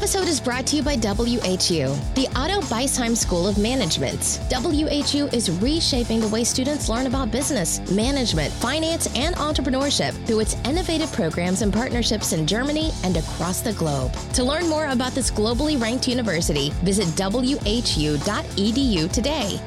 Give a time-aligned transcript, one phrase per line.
[0.00, 4.40] episode is brought to you by WHU, the Otto Beisheim School of Management.
[4.50, 10.54] WHU is reshaping the way students learn about business, management, finance, and entrepreneurship through its
[10.64, 14.10] innovative programs and partnerships in Germany and across the globe.
[14.32, 19.60] To learn more about this globally ranked university, visit whu.edu today.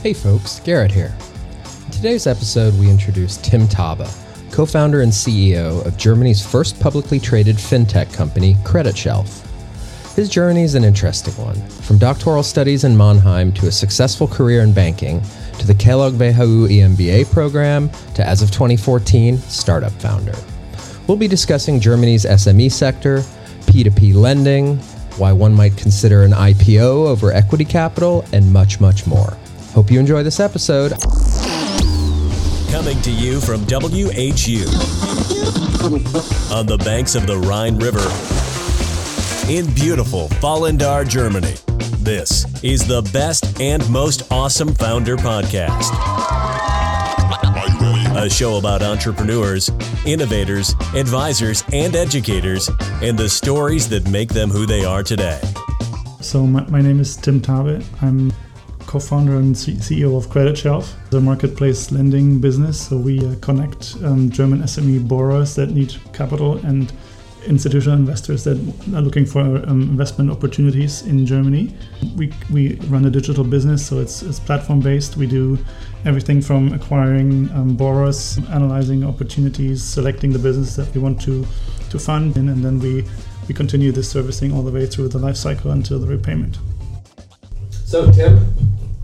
[0.00, 1.14] Hey folks, Garrett here.
[1.84, 4.08] In today's episode, we introduce Tim Thabe,
[4.50, 9.44] co founder and CEO of Germany's first publicly traded fintech company, creditshelf.
[10.14, 14.60] His journey is an interesting one, from doctoral studies in Mannheim to a successful career
[14.62, 15.20] in banking,
[15.58, 20.36] to the Kellogg WHU EMBA program, to as of 2014, startup founder.
[21.08, 23.18] We'll be discussing Germany's SME sector,
[23.66, 24.76] P2P lending,
[25.18, 29.36] why one might consider an IPO over equity capital, and much, much more.
[29.72, 30.92] Hope you enjoy this episode.
[32.70, 34.64] Coming to you from WHU
[36.54, 38.43] on the banks of the Rhine River
[39.48, 41.54] in beautiful Vallendar, Germany.
[41.98, 45.90] This is the best and most awesome founder podcast.
[48.16, 49.70] A show about entrepreneurs,
[50.06, 52.70] innovators, advisors, and educators,
[53.02, 55.40] and the stories that make them who they are today.
[56.20, 57.84] So, my, my name is Tim Thabe.
[58.00, 58.32] I'm
[58.86, 62.88] co founder and C- CEO of creditshelf, the marketplace lending business.
[62.88, 66.90] So, we uh, connect um, German SME borrowers that need capital and
[67.46, 68.56] institutional investors that
[68.94, 71.74] are looking for um, investment opportunities in Germany.
[72.16, 75.16] We, we run a digital business, so it's, it's platform based.
[75.16, 75.58] We do
[76.04, 81.46] everything from acquiring um, borrowers, analyzing opportunities, selecting the business that we want to,
[81.90, 83.04] to fund, and, and then we,
[83.48, 86.58] we continue this servicing all the way through the life cycle until the repayment.
[87.70, 88.40] So, Tim,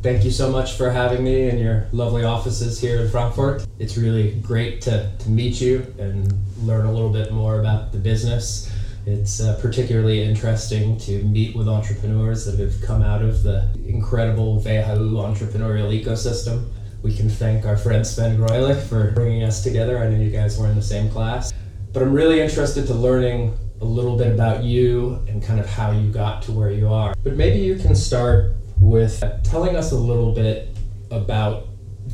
[0.03, 3.67] thank you so much for having me in your lovely offices here in Frankfurt.
[3.79, 7.99] It's really great to, to meet you and learn a little bit more about the
[7.99, 8.73] business.
[9.07, 14.61] It's uh, particularly interesting to meet with entrepreneurs that have come out of the incredible
[14.61, 16.71] WHU entrepreneurial ecosystem.
[17.03, 19.99] We can thank our friend Sven Greulich for bringing us together.
[19.99, 21.53] I know you guys were in the same class.
[21.93, 25.91] But I'm really interested to learning a little bit about you and kind of how
[25.91, 27.15] you got to where you are.
[27.25, 30.77] But maybe you can start with telling us a little bit
[31.11, 31.67] about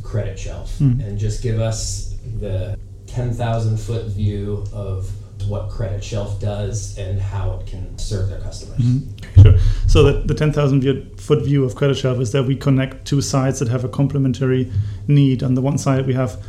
[0.03, 1.05] creditshelf mm.
[1.07, 5.11] and just give us the 10,000 foot view of
[5.49, 8.79] what creditshelf does and how it can serve their customers.
[8.79, 9.43] Mm-hmm.
[9.43, 9.59] Sure.
[9.87, 13.69] So the, the 10,000 foot view of creditshelf is that we connect two sides that
[13.69, 14.73] have a complementary
[15.07, 15.43] need.
[15.43, 16.43] On the one side, we have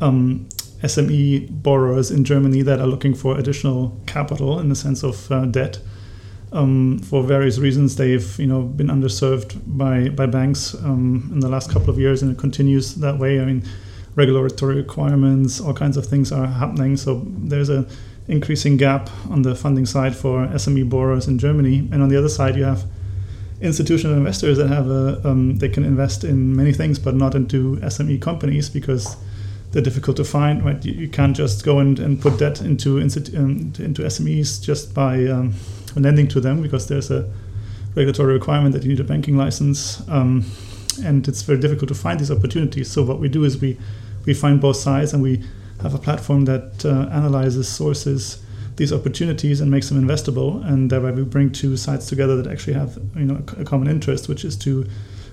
[0.00, 0.48] um,
[0.82, 5.46] SME borrowers in Germany that are looking for additional capital in the sense of uh,
[5.46, 5.78] debt
[6.52, 11.48] um, for various reasons, they've you know been underserved by by banks um, in the
[11.48, 13.40] last couple of years, and it continues that way.
[13.40, 13.64] I mean,
[14.14, 16.96] regulatory requirements, all kinds of things are happening.
[16.96, 17.86] So there's a
[18.28, 22.28] increasing gap on the funding side for SME borrowers in Germany, and on the other
[22.28, 22.84] side, you have
[23.62, 27.76] institutional investors that have a um, they can invest in many things, but not into
[27.76, 29.16] SME companies because
[29.70, 30.62] they're difficult to find.
[30.62, 34.92] Right, you, you can't just go and, and put debt into um, into SMEs just
[34.92, 35.26] by
[35.96, 37.30] lending to them because there's a
[37.94, 40.44] regulatory requirement that you need a banking license, um,
[41.04, 42.90] and it's very difficult to find these opportunities.
[42.90, 43.78] So what we do is we
[44.24, 45.42] we find both sides and we
[45.82, 48.42] have a platform that uh, analyzes sources
[48.76, 52.72] these opportunities and makes them investable and thereby we bring two sides together that actually
[52.72, 54.86] have you know a, common interest which is to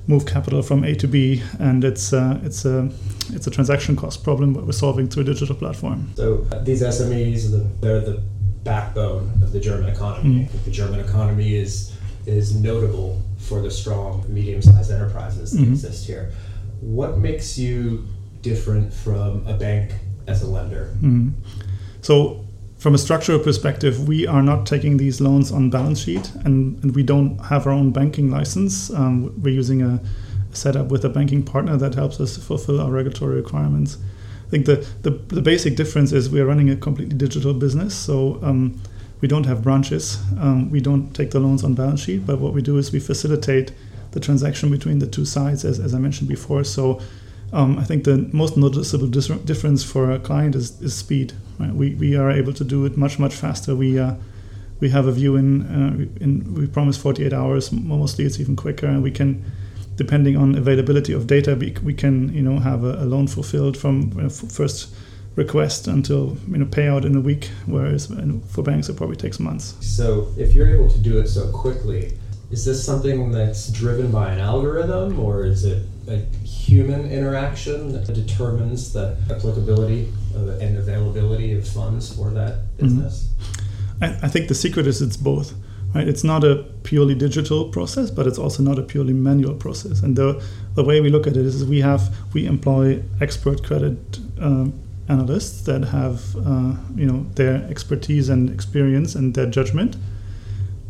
[0.07, 2.89] move capital from A to B and it's uh, it's a
[3.29, 6.81] it's a transaction cost problem that we're solving through a digital platform so uh, these
[6.81, 8.21] SMEs they're the
[8.63, 10.49] backbone of the German economy.
[10.51, 10.63] Mm.
[10.65, 15.73] the German economy is is notable for the strong medium-sized enterprises that mm-hmm.
[15.73, 16.31] exist here.
[16.81, 18.05] What makes you
[18.41, 19.91] different from a bank
[20.27, 20.95] as a lender?
[21.01, 21.33] Mm.
[22.01, 22.45] So
[22.77, 26.95] from a structural perspective, we are not taking these loans on balance sheet, and, and
[26.95, 28.89] we don't have our own banking license.
[28.91, 29.99] Um, we're using a
[30.51, 33.97] setup with a banking partner that helps us fulfill our regulatory requirements.
[34.49, 37.95] I think the, the, the basic difference is we are running a completely digital business.
[37.95, 38.81] So um,
[39.21, 40.17] we don't have branches.
[40.39, 42.25] Um, we don't take the loans on balance sheet.
[42.25, 43.71] But what we do is we facilitate
[44.09, 46.63] the transaction between the two sides, as, as I mentioned before.
[46.63, 46.99] So
[47.53, 51.33] um, I think the most noticeable dis- difference for a client is, is speed.
[51.59, 51.71] Right?
[51.71, 53.75] We, we are able to do it much, much faster.
[53.75, 54.15] We uh,
[54.79, 57.71] we have a view in, uh, in we promise 48 hours.
[57.71, 59.43] Mostly it's even quicker, and we can
[59.99, 63.95] depending on availability of data, we, we can you know have a, loan fulfilled from
[64.17, 64.95] uh, first
[65.35, 68.01] request until you know payout in a week, whereas
[68.47, 69.75] for banks it probably takes months.
[69.81, 72.17] So if you're able to do it so quickly,
[72.49, 78.05] is this something that's driven by an algorithm, or is it a human interaction that
[78.13, 80.01] determines the applicability
[80.33, 82.85] and availability of funds for that mm-hmm.
[82.85, 83.15] business?
[83.27, 84.03] Mm-hmm.
[84.05, 85.53] I, I think the secret is it's both.
[85.93, 86.07] Right?
[86.07, 90.01] It's not a purely digital process, but it's also not a purely manual process.
[90.01, 90.43] And the
[90.75, 94.67] the way we look at it is we have we employ expert credit uh,
[95.07, 99.97] analysts that have uh, you know their expertise and experience and their judgment,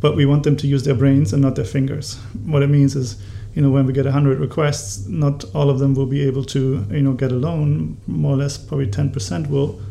[0.02, 2.16] but we want them to use their brains and not their fingers.
[2.46, 3.22] What it means is
[3.54, 6.86] you know when we get 100 requests not all of them will be able to
[6.92, 9.82] you know get a loan more or less probably 10% will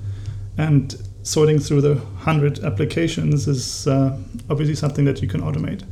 [0.57, 0.97] and
[1.29, 4.17] sorting through the 100 applications is uh,
[4.49, 5.83] obviously something that you can automate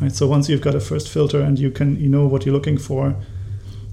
[0.00, 0.12] right?
[0.12, 2.78] So once you've got a first filter and you can you know what you're looking
[2.78, 3.14] for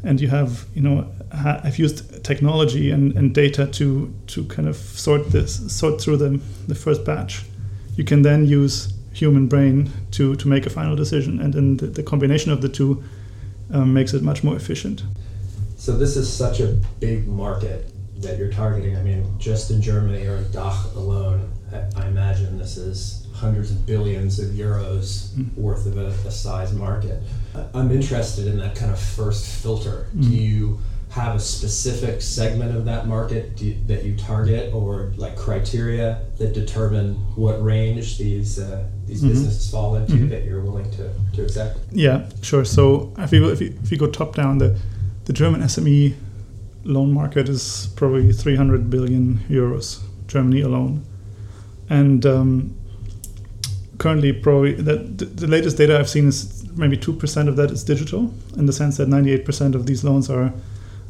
[0.03, 4.67] and you have you know ha- i've used technology and, and data to to kind
[4.67, 7.43] of sort this sort through the, the first batch
[7.95, 11.87] you can then use human brain to to make a final decision and then the,
[11.87, 13.03] the combination of the two
[13.71, 15.03] um, makes it much more efficient.
[15.77, 16.67] So this is such a
[16.99, 18.95] big market that you're targeting.
[18.95, 23.85] I mean, just in Germany or in DACH alone, I- imagine this is hundreds of
[23.85, 25.61] billions of euros hmm.
[25.61, 27.21] worth of a, a size market.
[27.73, 30.05] I'm interested in that kind of first filter.
[30.13, 30.21] Hmm.
[30.21, 30.79] Do you
[31.09, 36.21] have a specific segment of that market do you, that you target, or like criteria
[36.37, 39.29] that determine what range these uh, these mm-hmm.
[39.29, 40.29] businesses fall into mm-hmm.
[40.29, 41.79] that you're willing to, to accept?
[41.91, 42.65] Yeah, sure.
[42.65, 44.77] So if you if you, if you go top down, the
[45.23, 46.15] the German SME
[46.85, 51.03] loan market is probably 300 billion euros, Germany alone,
[51.89, 52.75] and um,
[53.97, 57.83] currently probably that the, latest data I've seen is maybe two percent of that is
[57.83, 60.53] digital, in the sense that 98 percent of these loans are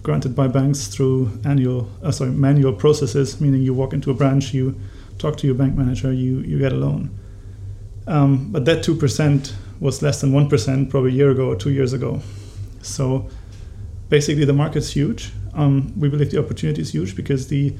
[0.01, 4.54] granted by banks through annual uh, sorry manual processes, meaning you walk into a branch,
[4.54, 4.80] you
[5.18, 7.10] talk to your bank manager, you you get a loan.
[8.07, 11.56] Um, but that two percent was less than one percent probably a year ago or
[11.56, 12.22] two years ago.
[12.81, 13.30] So
[14.10, 15.31] basically, the market's huge.
[15.54, 17.74] Um, we believe the opportunity is huge because the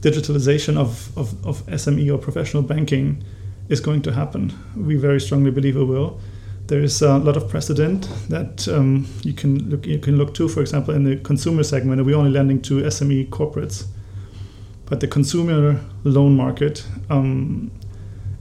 [0.00, 3.24] digitalization of, of, of SME or professional banking
[3.68, 4.52] is going to happen.
[4.76, 6.20] We very strongly believe it will.
[6.66, 10.48] There is a lot of precedent that um, you can look you can look to.
[10.48, 13.86] For example, in the consumer segment, we're only lending to SME corporates,
[14.86, 17.70] but the consumer loan market um,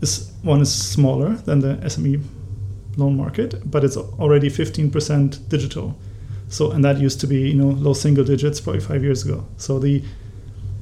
[0.01, 2.23] is one is smaller than the SME
[2.97, 5.95] loan market, but it's already 15% digital.
[6.49, 9.45] So and that used to be you know low single digits probably five years ago.
[9.57, 10.03] So the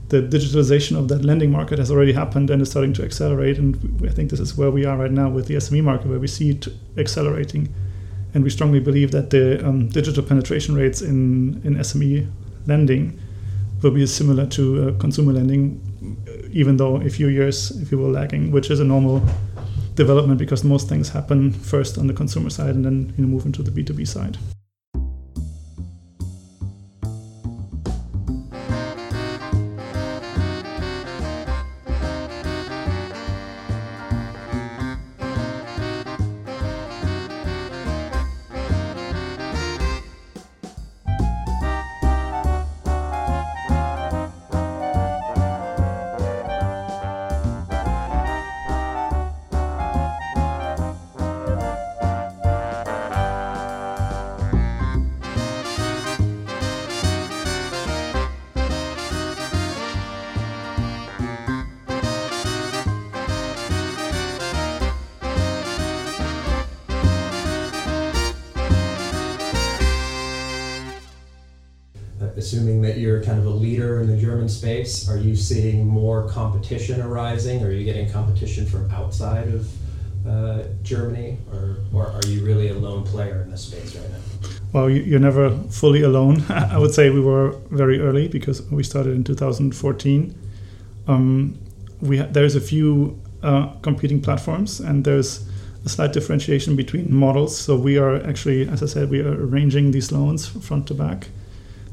[0.10, 3.58] the digitalization of that lending market has already happened and is starting to accelerate.
[3.58, 6.20] And I think this is where we are right now with the SME market, where
[6.20, 6.68] we see it
[6.98, 7.74] accelerating.
[8.36, 12.30] And we strongly believe that the um, digital penetration rates in, in SME
[12.68, 13.20] lending
[13.82, 15.82] will be similar to uh, consumer lending,
[16.52, 19.22] even though a few years, if you will, lagging, which is a normal
[19.96, 23.46] development because most things happen first on the consumer side and then you know, move
[23.46, 24.38] into the B2B side.
[76.64, 77.62] Competition arising?
[77.64, 79.68] Are you getting competition from outside of
[80.26, 84.50] uh, Germany, or, or are you really a lone player in this space right now?
[84.72, 86.42] Well, you- you're never fully alone.
[86.50, 90.34] I would say we were very early because we started in 2014.
[91.08, 91.58] Um,
[92.02, 95.46] we ha- there's a few uh, competing platforms, and there's
[95.86, 97.58] a slight differentiation between models.
[97.58, 101.28] So we are actually, as I said, we are arranging these loans front to back.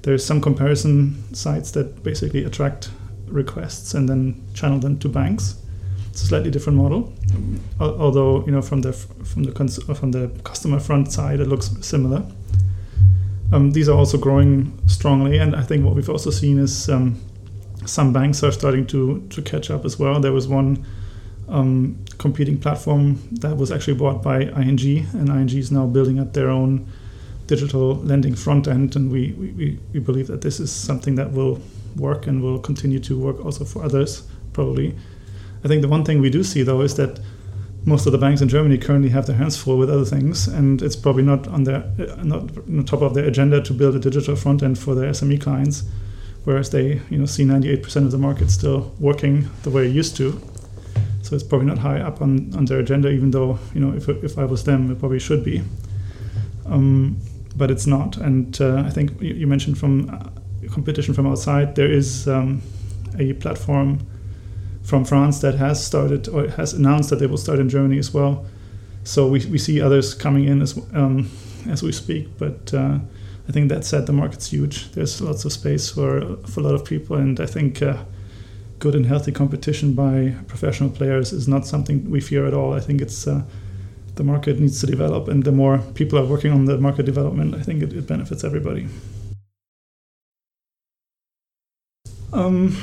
[0.02, 2.90] There's some comparison sites that basically attract
[3.30, 5.56] requests and then channel them to banks.
[6.10, 7.12] It's a slightly different model,
[7.78, 11.46] although you know from the from the cons- uh, from the customer front side it
[11.46, 12.24] looks similar.
[13.52, 17.16] Um, these are also growing strongly, and I think what we've also seen is um,
[17.86, 20.20] some banks are starting to to catch up as well.
[20.20, 20.84] There was one
[21.48, 26.32] um, competing platform that was actually bought by ING, and ING is now building up
[26.32, 26.86] their own
[27.46, 31.32] digital lending front end, and we, we, we- we believe that this is something that
[31.32, 31.60] will
[31.96, 34.94] work and will continue to work also for others, probably.
[35.64, 37.20] I think the one thing we do see though is that
[37.84, 40.82] most of the banks in Germany currently have their hands full with other things, and
[40.82, 43.94] it's probably not on their uh, not on the top of their agenda to build
[43.94, 45.84] a digital front end for their SME clients,
[46.44, 50.16] whereas they you know see 98% of the market still working the way it used
[50.16, 50.40] to.
[51.22, 54.08] So it's probably not high up on, on their agenda, even though you know if
[54.08, 55.62] if I was them, it probably should be.
[56.66, 57.16] Um,
[57.56, 58.16] but it's not.
[58.16, 60.08] And uh, I think you, you mentioned from
[60.70, 62.62] competition from outside, there is um,
[63.18, 64.06] a platform
[64.82, 68.12] from France that has started or has announced that they will start in Germany as
[68.12, 68.44] well.
[69.04, 71.30] So we, we see others coming in as um,
[71.68, 72.38] as we speak.
[72.38, 72.98] But uh,
[73.48, 74.92] I think that said, the market's huge.
[74.92, 77.82] There's lots of space for for a lot of people, and I think.
[77.82, 78.04] Uh,
[78.80, 82.72] good and healthy competition by professional players is not something we fear at all.
[82.72, 83.42] I think it's uh,
[84.16, 87.54] the market needs to develop, and the more people are working on the market development,
[87.54, 88.88] I think it, it benefits everybody.
[92.32, 92.76] Um,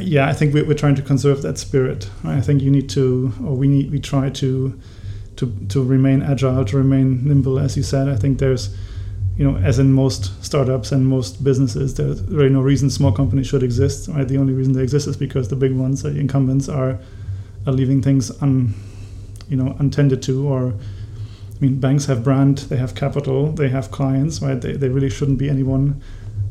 [0.00, 2.08] yeah, I think we're, trying to conserve that spirit.
[2.24, 4.80] I think you need to, or we need, we try to,
[5.36, 7.58] to, to remain agile, to remain nimble.
[7.58, 8.74] As you said, I think there's,
[9.36, 13.46] you know, as in most startups and most businesses, there's really no reason small companies
[13.46, 14.08] should exist.
[14.08, 14.26] Right?
[14.26, 16.98] The only reason they exist is because the big ones, the incumbents, are
[17.64, 18.74] are leaving things un,
[19.48, 20.46] you know, untended to.
[20.48, 24.40] Or, I mean, banks have brand, they have capital, they have clients.
[24.42, 24.60] Right?
[24.60, 26.02] They, they really shouldn't be anyone.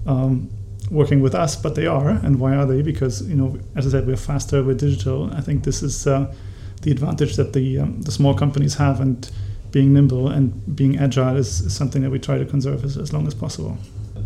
[0.06, 0.50] Um,
[0.92, 2.10] working with us, but they are.
[2.10, 2.82] And why are they?
[2.82, 5.34] Because you know, as I said, we're faster, we're digital.
[5.34, 6.34] I think this is uh,
[6.82, 9.30] the advantage that the um, the small companies have, and
[9.72, 13.14] being nimble and being agile is, is something that we try to conserve as, as
[13.14, 13.78] long as possible.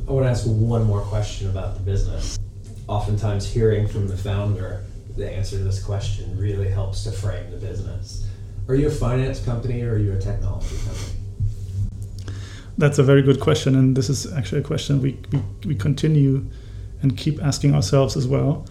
[0.07, 2.37] I want to ask one more question about the business.
[2.87, 4.83] Oftentimes, hearing from the founder
[5.15, 8.27] the answer to this question really helps to frame the business.
[8.67, 11.14] Are you a finance company or are you a technology company?
[12.77, 16.45] That's a very good question, and this is actually a question we, we, we continue
[17.01, 18.65] and keep asking ourselves as well.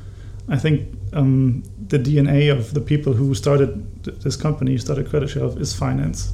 [0.49, 5.75] I think um, the DNA of the people who started this company, started creditshelf, is
[5.75, 6.32] finance.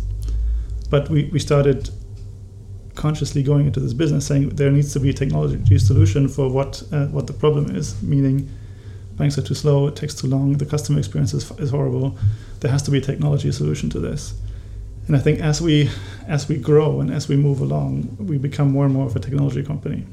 [0.88, 1.90] But we, we started
[2.96, 6.82] consciously going into this business saying there needs to be a technology solution for what
[6.92, 8.48] uh, what the problem is, meaning
[9.16, 12.18] banks are too slow, it takes too long, the customer experience is, is horrible.
[12.60, 14.34] There has to be a technology solution to this.
[15.07, 15.90] And I think as we
[16.28, 19.21] as we grow and as we move along, we become more and more of a
[19.21, 20.04] technology company.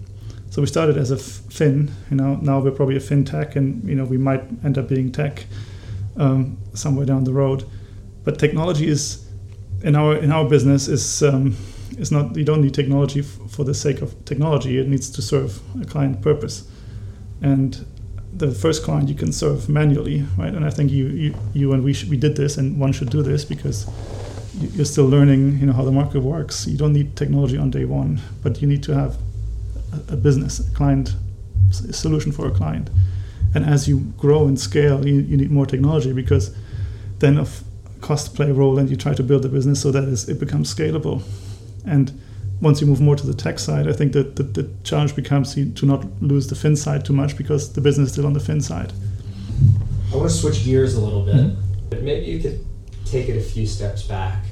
[0.49, 2.35] So we started as a fin, you know.
[2.41, 5.45] Now we're probably a fintech, and you know we might end up being tech
[6.15, 7.65] um, somewhere down the road.
[8.23, 9.27] But technology is
[9.83, 11.55] in our in our business is um,
[11.97, 12.35] is not.
[12.35, 14.79] You don't need technology f- for the sake of technology.
[14.79, 16.67] It needs to serve a client purpose,
[17.41, 17.85] and
[18.33, 20.53] the first client you can serve manually, right?
[20.53, 23.09] And I think you you, you and we sh- we did this, and one should
[23.09, 23.85] do this because
[24.59, 26.67] you're still learning, you know, how the market works.
[26.67, 29.17] You don't need technology on day one, but you need to have
[29.93, 31.15] a, a business, a client
[31.69, 32.89] a solution for a client.
[33.53, 36.55] And as you grow and scale, you, you need more technology because
[37.19, 37.63] then of
[38.01, 40.73] costs play a role, and you try to build a business so that it becomes
[40.73, 41.23] scalable.
[41.85, 42.19] And
[42.61, 45.55] once you move more to the tech side, I think that the, the challenge becomes
[45.55, 48.39] to not lose the fin side too much because the business is still on the
[48.39, 48.93] fin side.
[50.13, 51.35] I want to switch gears a little bit.
[51.35, 51.89] Mm-hmm.
[51.89, 52.65] But maybe you could
[53.11, 54.43] take it a few steps back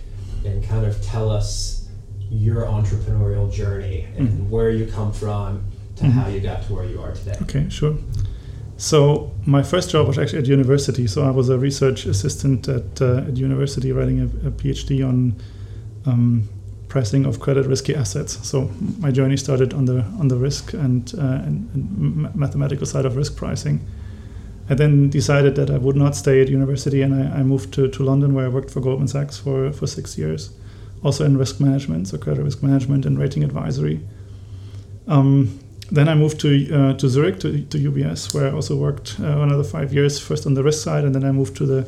[0.45, 1.87] and kind of tell us
[2.29, 4.49] your entrepreneurial journey and mm-hmm.
[4.49, 5.63] where you come from
[5.95, 6.11] to mm-hmm.
[6.11, 7.37] how you got to where you are today.
[7.43, 7.95] Okay, sure.
[8.77, 11.07] So my first job was actually at university.
[11.07, 15.41] So I was a research assistant at, uh, at university, writing a, a PhD on
[16.05, 16.49] um,
[16.89, 18.47] pricing of credit risky assets.
[18.47, 18.69] So
[18.99, 23.15] my journey started on the on the risk and, uh, and, and mathematical side of
[23.15, 23.79] risk pricing.
[24.69, 27.87] I then decided that I would not stay at university and I, I, moved to,
[27.87, 30.51] to London where I worked for Goldman Sachs for, for six years,
[31.03, 33.99] also in risk management, so credit risk management and rating advisory.
[35.07, 35.59] Um,
[35.91, 39.41] then I moved to, uh, to Zurich, to, to UBS, where I also worked uh,
[39.41, 41.87] another five years, first on the risk side, and then I moved to the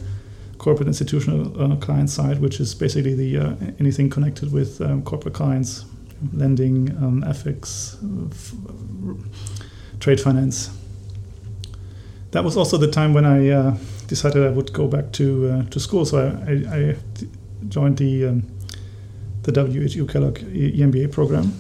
[0.60, 5.34] corporate institutional uh, client side, which is basically the uh, anything connected with um, corporate
[5.34, 5.86] clients,
[6.32, 7.98] lending, um, f-
[10.00, 10.70] trade finance,
[12.32, 15.70] that was also the time when I uh, decided I would go back to uh,
[15.70, 16.06] to school.
[16.06, 16.96] So I, I, I
[17.70, 18.44] joined the um,
[19.44, 21.54] the WHU Kellogg EMBA program.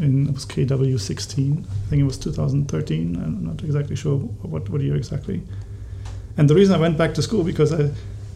[0.00, 1.64] In, it was KW16.
[1.64, 3.16] I think it was 2013.
[3.16, 5.42] I'm not exactly sure what, what year exactly.
[6.36, 7.90] And the reason I went back to school because I,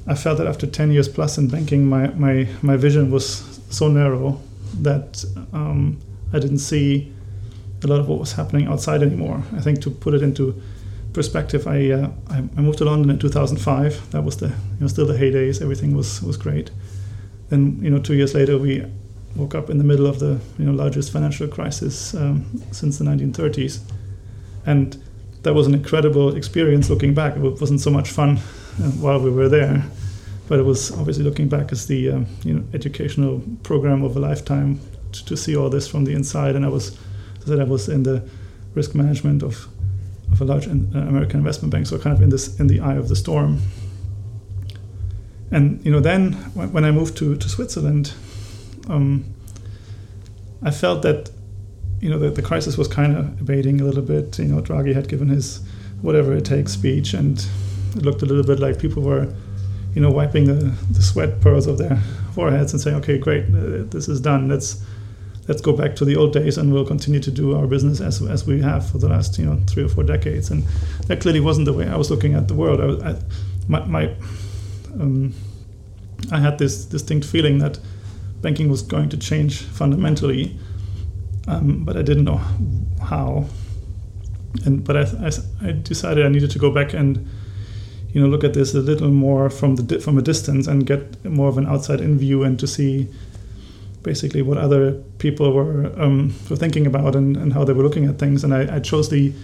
[0.07, 3.89] I felt that after 10 years plus in banking, my, my, my vision was so
[3.89, 4.41] narrow
[4.81, 5.99] that um,
[6.33, 7.13] I didn't see
[7.83, 9.43] a lot of what was happening outside anymore.
[9.55, 10.61] I think to put it into
[11.17, 14.11] perspective, I, uh, I moved to London in 2005.
[14.11, 15.61] That was the you know still the heydays.
[15.61, 16.71] Everything was was great.
[17.49, 18.85] Then you know two years later we
[19.35, 23.05] woke up in the middle of the you know largest financial crisis um, since the
[23.05, 23.81] 1930s,
[24.67, 25.03] and
[25.43, 26.91] that was an incredible experience.
[26.91, 29.85] Looking back, it wasn't so much fun uh, while we were there,
[30.49, 34.21] but it was obviously looking back as the um, you know educational program of a
[34.21, 34.79] lifetime
[35.13, 36.57] to, to see all this from the inside.
[36.57, 36.99] And I was,
[37.43, 38.23] I said, I was in the
[38.75, 39.67] risk management of
[40.37, 42.95] of a large uh, American investment bank, so kind of in this in the eye
[42.95, 43.61] of the storm.
[45.51, 48.13] And you know, then when I moved to to Switzerland,
[48.89, 49.25] um,
[50.63, 51.31] I felt that
[52.01, 54.39] you know the, the crisis was kind of abating a little bit.
[54.39, 55.61] You know, Draghi had given his
[56.03, 57.39] whatever it takes speech, and
[57.97, 59.33] it looked a little bit like people were,
[59.95, 61.97] you know, wiping the, the sweat pearls of their
[62.35, 64.49] foreheads and saying, "Okay, great, uh, this is done.
[64.49, 64.85] Let's
[65.49, 68.23] let's go back to the old days, and we'll continue to do our business as
[68.23, 70.65] as we have for the last you know three or four decades." And
[71.07, 72.81] that clearly wasn't the way I was looking at the world.
[72.81, 73.17] I, was, I
[73.69, 74.15] my, my
[74.95, 75.35] um,
[76.33, 77.79] I had this distinct feeling that
[78.41, 80.57] banking was going to change fundamentally,
[81.49, 82.41] um, but I didn't know
[83.03, 83.47] how.
[84.65, 87.29] And but I, I, I, decided I needed to go back and
[88.13, 91.25] you know look at this a little more from the from a distance and get
[91.25, 93.09] more of an outside in view and to see
[94.07, 98.07] basically what other people were um, were thinking about and, and how they were looking
[98.07, 98.45] at things.
[98.45, 99.35] And I, I chose the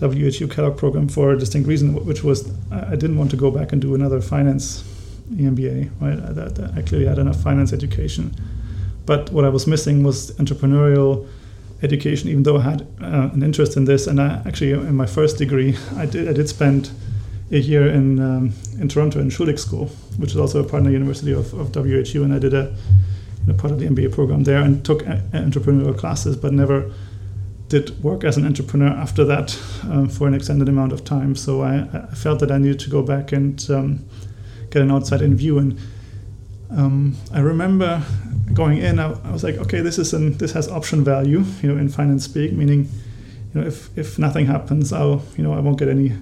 [0.00, 2.38] WHU Kellogg program for a distinct reason, which was
[2.70, 4.84] I didn't want to go back and do another finance
[5.32, 5.90] EMBA.
[6.00, 8.34] Right, that, that I clearly had enough finance education,
[9.04, 11.28] but what I was missing was entrepreneurial
[11.82, 12.30] education.
[12.30, 15.38] Even though I had uh, an interest in this, and I actually in my first
[15.38, 16.90] degree, I did I did spend
[17.50, 19.86] a year in um, in Toronto in Schulich School,
[20.18, 22.74] which is also a partner university of, of WHU, and I did a
[23.52, 26.90] part of the MBA program there and took a, entrepreneurial classes, but never
[27.68, 31.34] did work as an entrepreneur after that um, for an extended amount of time.
[31.34, 34.04] So I, I, felt that I needed to go back and um,
[34.70, 35.58] get an outside in view.
[35.58, 35.78] And
[36.70, 38.02] um, I remember
[38.52, 41.72] going in, I, I, was like, okay, this is an this has option value, you
[41.72, 42.88] know, in finance speak, meaning,
[43.52, 46.12] you know, if if nothing happens, I'll you know I won't get any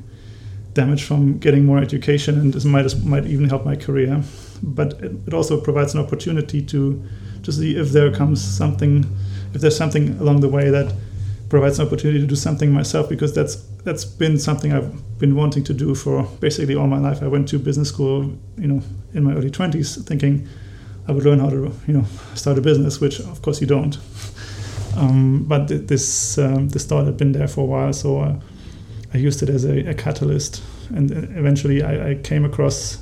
[0.75, 4.23] damage from getting more education, and this might might even help my career.
[4.63, 7.03] But it, also provides an opportunity to
[7.43, 9.05] to see if there comes something,
[9.53, 10.95] if there's something along the way that
[11.49, 15.65] provides an opportunity to do something myself because that's that's been something I've been wanting
[15.65, 17.23] to do for basically all my life.
[17.23, 18.81] I went to business school, you know,
[19.13, 20.49] in my early 20s, thinking
[21.09, 23.99] I would learn how to, you know, start a business, which of course you don't.
[24.95, 28.39] Um, but th- this um, this thought had been there for a while, so uh,
[29.15, 32.99] I used it as a, a catalyst, and eventually I, I, came across,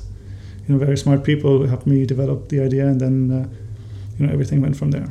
[0.71, 3.47] you know, very smart people who helped me develop the idea, and then, uh,
[4.17, 5.07] you know, everything went from there.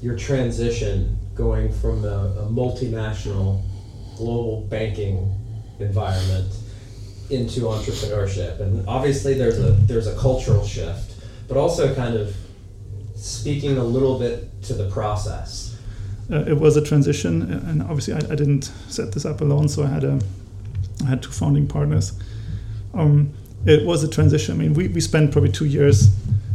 [0.00, 3.62] Your transition going from a, a multinational
[4.16, 5.34] global banking
[5.80, 6.54] environment
[7.30, 8.60] into entrepreneurship.
[8.60, 11.14] And obviously there's a there's a cultural shift
[11.48, 12.34] but also kind of
[13.14, 15.76] speaking a little bit to the process.
[16.30, 19.82] Uh, it was a transition and obviously I, I, didn't set this up alone so
[19.82, 20.18] i had a
[21.02, 22.12] i had two founding partners.
[22.94, 23.34] Um,
[23.66, 24.54] it was a transition.
[24.54, 26.08] I mean we, we spent probably two years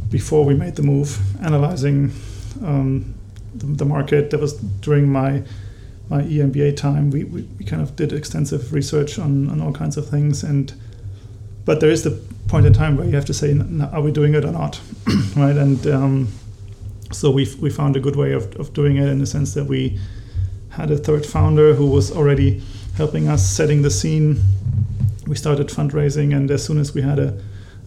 [0.10, 2.12] before we made the move analyzing
[2.64, 3.14] um,
[3.56, 4.30] the, the market.
[4.32, 5.44] That was during my
[6.10, 7.12] my EMBA time.
[7.12, 10.74] We, we, we, kind of did extensive research on, on all kinds of things, and
[11.66, 13.56] but there is the point in time where you have to say,
[13.92, 14.82] are we doing it or not,
[15.36, 15.56] right?
[15.56, 16.28] And um,
[17.12, 19.66] so we we found a good way of, of doing it in the sense that
[19.66, 20.00] we
[20.70, 22.62] had a third founder who was already
[22.96, 24.42] helping us setting the scene.
[25.28, 27.40] We started fundraising, and as soon as we had a,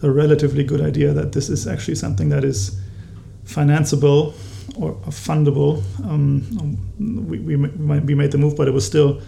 [0.02, 2.80] a relatively good idea that this is actually something that is
[3.44, 4.34] financeable
[4.76, 5.82] or fundable.
[6.04, 6.78] Um,
[7.28, 9.20] we, we, we made the move, but it was still,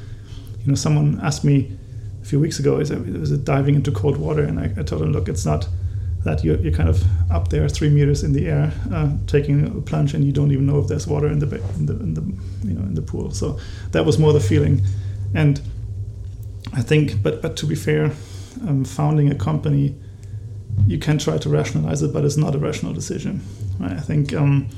[0.60, 1.76] you know, someone asked me
[2.22, 4.42] a few weeks ago, is it, is it diving into cold water?
[4.42, 5.68] And I, I told him, look, it's not
[6.24, 9.80] that you're, you're kind of up there three meters in the air uh, taking a
[9.82, 12.22] plunge and you don't even know if there's water in the, in the, in the,
[12.66, 13.30] you know, in the pool.
[13.30, 13.58] So
[13.92, 14.82] that was more the feeling.
[15.34, 15.60] And
[16.72, 18.10] I think, but, but to be fair,
[18.66, 19.94] um, founding a company,
[20.86, 23.40] you can try to rationalize it, but it's not a rational decision.
[23.78, 23.92] Right?
[23.92, 24.68] I think um,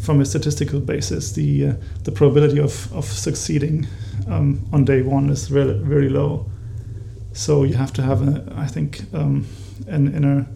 [0.00, 3.86] from a statistical basis, the uh, the probability of, of succeeding
[4.28, 6.46] um, on day one is really, very low.
[7.32, 9.46] So you have to have, a, I think, um,
[9.88, 10.46] an inner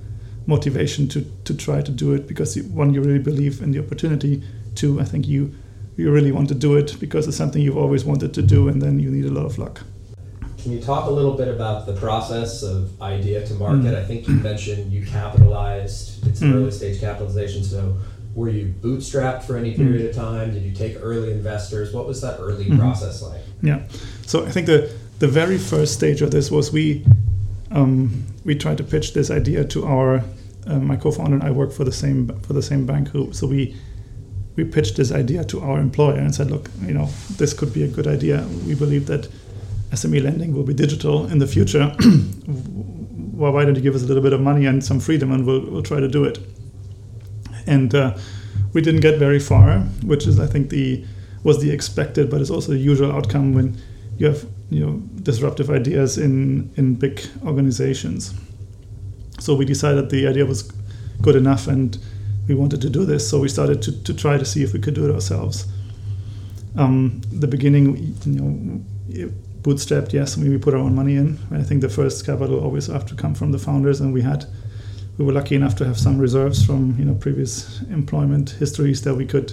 [0.47, 4.43] motivation to, to try to do it because one, you really believe in the opportunity.
[4.75, 5.55] Two, I think you
[5.97, 8.83] you really want to do it because it's something you've always wanted to do, and
[8.83, 9.81] then you need a lot of luck.
[10.67, 13.95] Can you talk a little bit about the process of idea to market?
[13.95, 14.03] Mm.
[14.03, 16.55] I think you mentioned you capitalized, it's Mm.
[16.57, 17.63] early stage capitalization.
[17.63, 17.95] So
[18.35, 19.77] were you bootstrapped for any Mm.
[19.77, 20.53] period of time?
[20.53, 21.93] Did you take early investors?
[21.95, 22.81] What was that early Mhm.
[22.81, 23.43] process like?
[23.63, 23.83] Yeah.
[24.27, 24.89] So I think the
[25.21, 27.05] the very first stage of this was we
[27.71, 30.25] um, we tried to pitch this idea to our
[30.67, 33.47] uh, my co-founder and I work for the same for the same bank who so
[33.47, 33.77] we
[34.57, 37.83] we pitched this idea to our employer and said, look, you know, this could be
[37.85, 38.45] a good idea.
[38.67, 39.29] We believe that
[39.97, 41.95] SME lending will be digital in the future.
[42.47, 45.47] well, why don't you give us a little bit of money and some freedom, and
[45.47, 46.39] we'll we'll try to do it.
[47.67, 48.17] And uh,
[48.73, 51.05] we didn't get very far, which is I think the
[51.43, 53.77] was the expected, but it's also the usual outcome when
[54.19, 58.35] you have you know disruptive ideas in in big organizations.
[59.39, 60.63] So we decided the idea was
[61.23, 61.99] good enough, and
[62.49, 63.29] we wanted to do this.
[63.29, 65.67] So we started to, to try to see if we could do it ourselves.
[66.77, 69.33] Um, the beginning, you know,
[69.67, 70.37] bootstrapped, yes.
[70.37, 71.39] We put our own money in.
[71.51, 74.47] I think the first capital always have to come from the founders, and we had
[75.19, 79.15] we were lucky enough to have some reserves from you know previous employment histories that
[79.15, 79.53] we could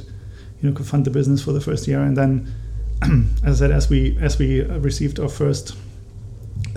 [0.62, 2.54] you know could fund the business for the first year, and then
[3.44, 5.76] as I said, as we as we received our first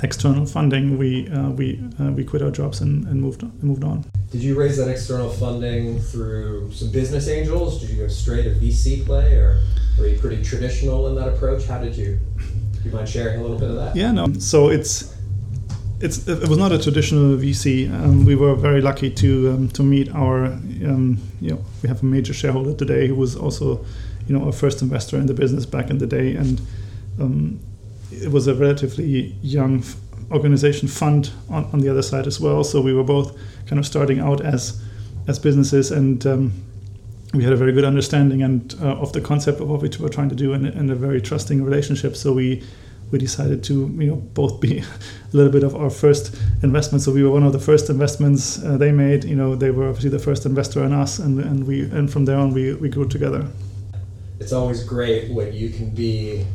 [0.02, 3.84] external funding, we uh, we uh, we quit our jobs and, and moved on, moved
[3.84, 4.04] on.
[4.30, 7.80] Did you raise that external funding through some business angels?
[7.80, 9.60] Did you go straight a VC play, or
[9.98, 11.66] were you pretty traditional in that approach?
[11.66, 12.18] How did you?
[12.86, 13.96] You mind sharing a little bit of that?
[13.96, 14.32] Yeah, no.
[14.34, 15.12] So it's
[15.98, 17.92] it's it was not a traditional VC.
[17.92, 22.00] Um, we were very lucky to um, to meet our um, you know we have
[22.04, 23.84] a major shareholder today who was also
[24.28, 26.60] you know our first investor in the business back in the day, and
[27.20, 27.58] um,
[28.12, 29.82] it was a relatively young
[30.30, 32.62] organization fund on, on the other side as well.
[32.62, 34.80] So we were both kind of starting out as
[35.26, 36.24] as businesses and.
[37.36, 40.08] We had a very good understanding and uh, of the concept of what we were
[40.08, 42.16] trying to do and, and a very trusting relationship.
[42.16, 42.62] So we
[43.12, 44.78] we decided to you know both be
[45.32, 47.02] a little bit of our first investment.
[47.02, 49.24] So we were one of the first investments uh, they made.
[49.24, 52.24] You know they were obviously the first investor in us, and and we and from
[52.24, 53.46] there on we, we grew together.
[54.40, 56.46] It's always great when you can be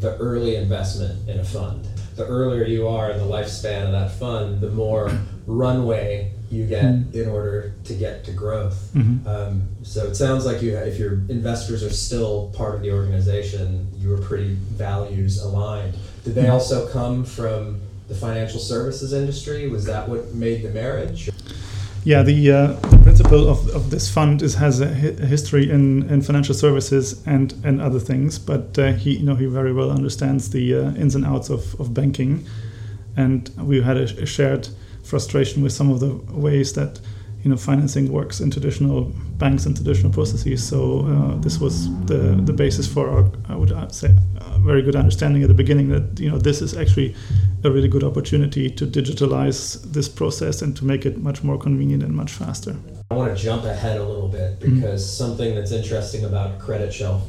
[0.00, 1.86] the early investment in a fund.
[2.16, 5.10] The earlier you are in the lifespan of that fund, the more
[5.46, 7.14] runway you get Mm.
[7.14, 8.90] in order to get to growth.
[8.94, 9.26] Mhm.
[9.26, 13.86] Um, so it sounds like you, if your investors are still part of the organization,
[13.98, 15.94] you were pretty values aligned.
[16.24, 16.52] Did they Mhm.
[16.52, 17.76] also come from
[18.08, 19.66] the financial services industry?
[19.68, 21.30] Was that what made the marriage?
[22.04, 26.02] Yeah, the, uh, the principle of, of this fund is has a, hi- history in,
[26.10, 29.90] in financial services and, and other things, but uh, he you know he very well
[29.90, 32.44] understands the uh, ins and outs of, of banking,
[33.16, 34.68] and we had a, a shared
[35.02, 37.00] frustration with some of the ways that
[37.44, 40.62] you know financing works in traditional banks and traditional processes.
[40.62, 44.10] So uh, this was the the basis for our I would uh, say
[44.40, 47.14] a very good understanding at the beginning that you know this is actually
[47.64, 52.02] a really good opportunity to digitalize this process and to make it much more convenient
[52.02, 52.76] and much faster.
[53.10, 54.74] I want to jump ahead a little bit Mhm.
[54.74, 57.20] because something that's interesting about creditshelf,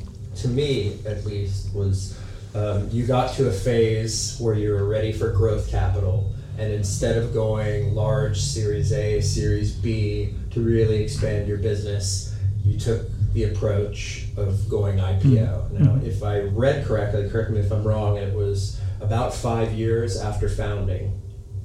[0.41, 2.15] to me at least, was
[2.55, 6.32] um, you got to a phase where you were ready for growth capital.
[6.57, 12.77] And instead of going large Series A, Series B to really expand your business, you
[12.79, 13.01] took
[13.33, 15.69] the approach of going IPO.
[15.73, 15.79] Mhm.
[15.79, 16.05] Now, Mhm.
[16.05, 20.47] if I read correctly, correct me if I'm wrong, it was about five years after
[20.47, 21.13] founding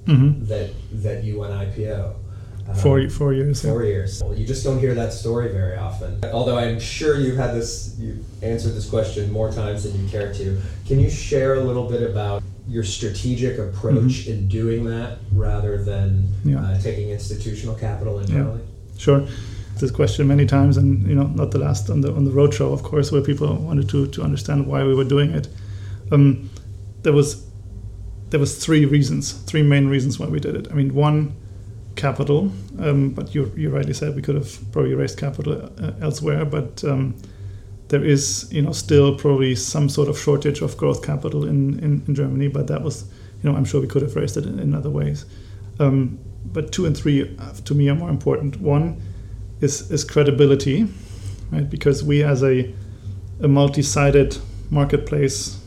[0.07, 0.47] Mm-hmm.
[0.47, 0.71] that
[1.03, 2.15] that you went IPO.
[2.67, 3.63] Um, Four four years.
[3.63, 3.71] yeah.
[3.73, 4.23] Four years.
[4.23, 6.17] Well, you just don't hear that story very often.
[6.33, 10.33] Although I'm sure you've had this, you've answered this question more times than you care
[10.35, 10.57] to.
[10.87, 16.29] Can you share a little bit about your strategic approach in doing that rather than
[16.45, 16.51] Mm-hmm.
[16.51, 16.63] Yeah.
[16.63, 18.61] uh, taking institutional capital internally?
[18.97, 19.27] Sure.
[19.81, 22.73] This question many times, and you know, not the last on the on the roadshow,
[22.73, 25.49] of course, where people wanted to to understand why we were doing it.
[26.13, 26.51] Um,
[27.03, 27.45] there was
[28.31, 30.67] there was three reasons, three main reasons why we did it.
[30.71, 31.33] I mean, one,
[31.97, 32.51] capital,
[32.81, 36.83] um, but you you rightly said we could have probably raised capital uh, elsewhere, but
[36.85, 37.15] um,
[37.89, 42.05] there is you know still probably some sort of shortage of growth capital in, in,
[42.07, 43.05] in Germany, but that was
[43.43, 45.25] you know I'm sure we could have raised it in, in other ways.
[45.81, 48.61] Um, but two and three uh, to me are more important.
[48.61, 49.01] One
[49.61, 50.89] is is credibility,
[51.51, 51.69] right?
[51.69, 52.75] Because we as a
[53.41, 54.37] a multi-sided
[54.71, 55.59] marketplace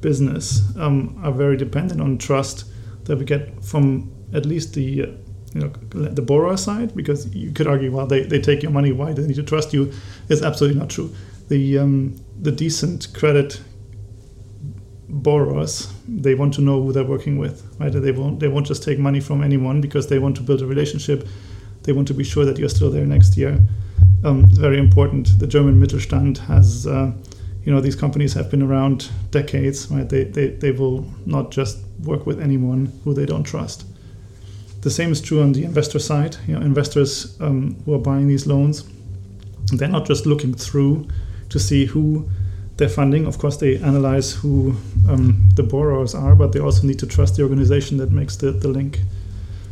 [0.00, 2.64] business um, are very dependent on trust
[3.04, 5.06] that we get from at least the uh,
[5.54, 8.92] you know the borrower side because you could argue well they, they take your money
[8.92, 9.90] why do they need to trust you
[10.28, 11.14] is absolutely not true
[11.48, 13.60] the um, the decent credit
[15.08, 18.82] borrowers they want to know who they're working with right they won't they won't just
[18.82, 21.26] take money from anyone because they want to build a relationship
[21.84, 23.56] they want to be sure that you're still there next year
[24.24, 27.12] um, very important the German Mittelstand has uh,
[27.66, 30.08] you know these companies have been around decades, right?
[30.08, 33.84] They they, they will not just work with anyone who they don't trust.
[34.82, 36.36] The same is true on the investor side.
[36.46, 38.84] You know, investors um, who are buying these loans,
[39.72, 41.08] they're not just looking through
[41.56, 42.28] to see who
[42.76, 43.26] they're funding.
[43.26, 44.76] Of course, they analyze who
[45.08, 48.50] um, the borrowers are, but they also need to trust the organization that makes the,
[48.52, 49.00] the link.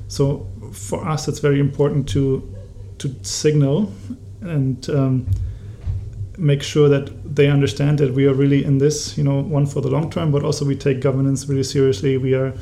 [0.09, 2.43] So for us, it's very important to
[2.99, 3.93] to signal
[4.41, 5.27] and um,
[6.39, 9.83] make sure that they understand that we are really in this, you know, one for
[9.83, 12.17] the long term, but also we take governance really seriously.
[12.17, 12.53] We are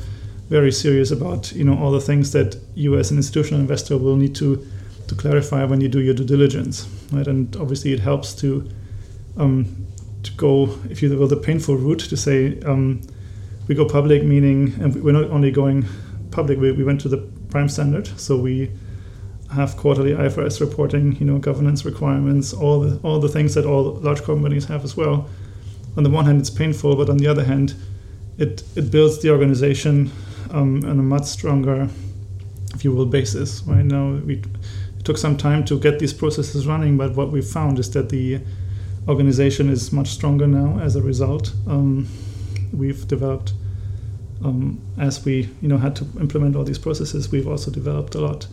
[0.49, 4.17] very serious about, you know, all the things that you as an institutional investor will
[4.17, 4.65] need to
[5.07, 7.27] to clarify when you do your due diligence, right?
[7.27, 8.67] And obviously, it helps to
[9.37, 9.87] um,
[10.23, 13.01] to go, if you will, the painful route to say um,
[13.67, 15.85] we go public, meaning, and we're not only going
[16.31, 17.17] public, we, we went to the
[17.49, 18.71] prime standard, so we
[19.53, 23.93] have quarterly IFRS reporting, you know, governance requirements, all the all the things that all
[23.95, 25.29] large companies have as well.
[25.95, 27.75] On the one hand, it's painful, but on the other hand,
[28.37, 30.11] it it builds the organization
[30.51, 31.87] um, on a much stronger,
[32.73, 33.61] if you will, basis.
[33.63, 34.41] Right now, we
[34.97, 38.09] it took some time to get these processes running, but what we found is that
[38.09, 38.41] the
[39.07, 41.53] organization is much stronger now as a result.
[41.67, 42.07] Um,
[42.71, 43.53] we've developed.
[44.43, 48.19] Um, as we you know had to implement all these processes, we've also developed a
[48.19, 48.47] lot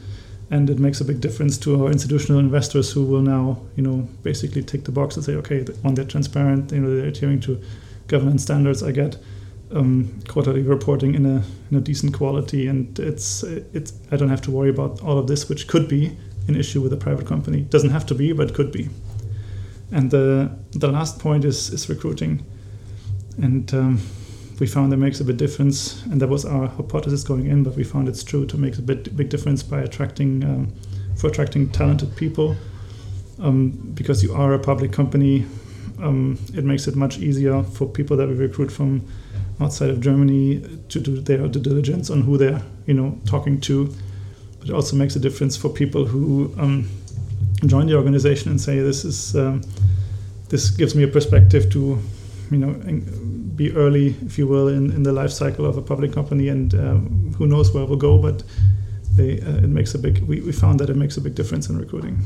[0.50, 4.08] and it makes a big difference to our institutional investors who will now, you know,
[4.22, 7.60] basically tick the box and say, okay, one, they're transparent, you know, they're adhering to
[8.08, 8.82] governance standards.
[8.82, 9.16] I get
[9.70, 14.42] um, quarterly reporting in a in a decent quality, and it's it's I don't have
[14.42, 16.16] to worry about all of this, which could be
[16.48, 17.60] an issue with a private company.
[17.60, 18.88] Doesn't have to be, but could be.
[19.92, 22.44] And the the last point is is recruiting,
[23.42, 24.00] and um,
[24.60, 27.64] we found that makes a big difference, and that was our hypothesis going in.
[27.64, 30.72] But we found it's true to make a bit big difference by attracting um,
[31.16, 32.56] for attracting talented people,
[33.40, 35.46] um, because you are a public company.
[35.98, 39.06] Um, it makes it much easier for people that we recruit from
[39.60, 43.92] outside of Germany to do their due diligence on who they're you know talking to.
[44.60, 46.88] But it also makes a difference for people who um,
[47.66, 49.62] join the organization and say this is um,
[50.48, 51.98] this gives me a perspective to
[52.50, 52.74] you know
[53.60, 56.74] be early, if you will, in, in the life cycle of a public company, and
[56.74, 58.16] um, who knows where we'll go.
[58.16, 58.42] But
[59.16, 60.20] they, uh, it makes a big.
[60.20, 62.18] We, we found that it makes a big difference in recruiting.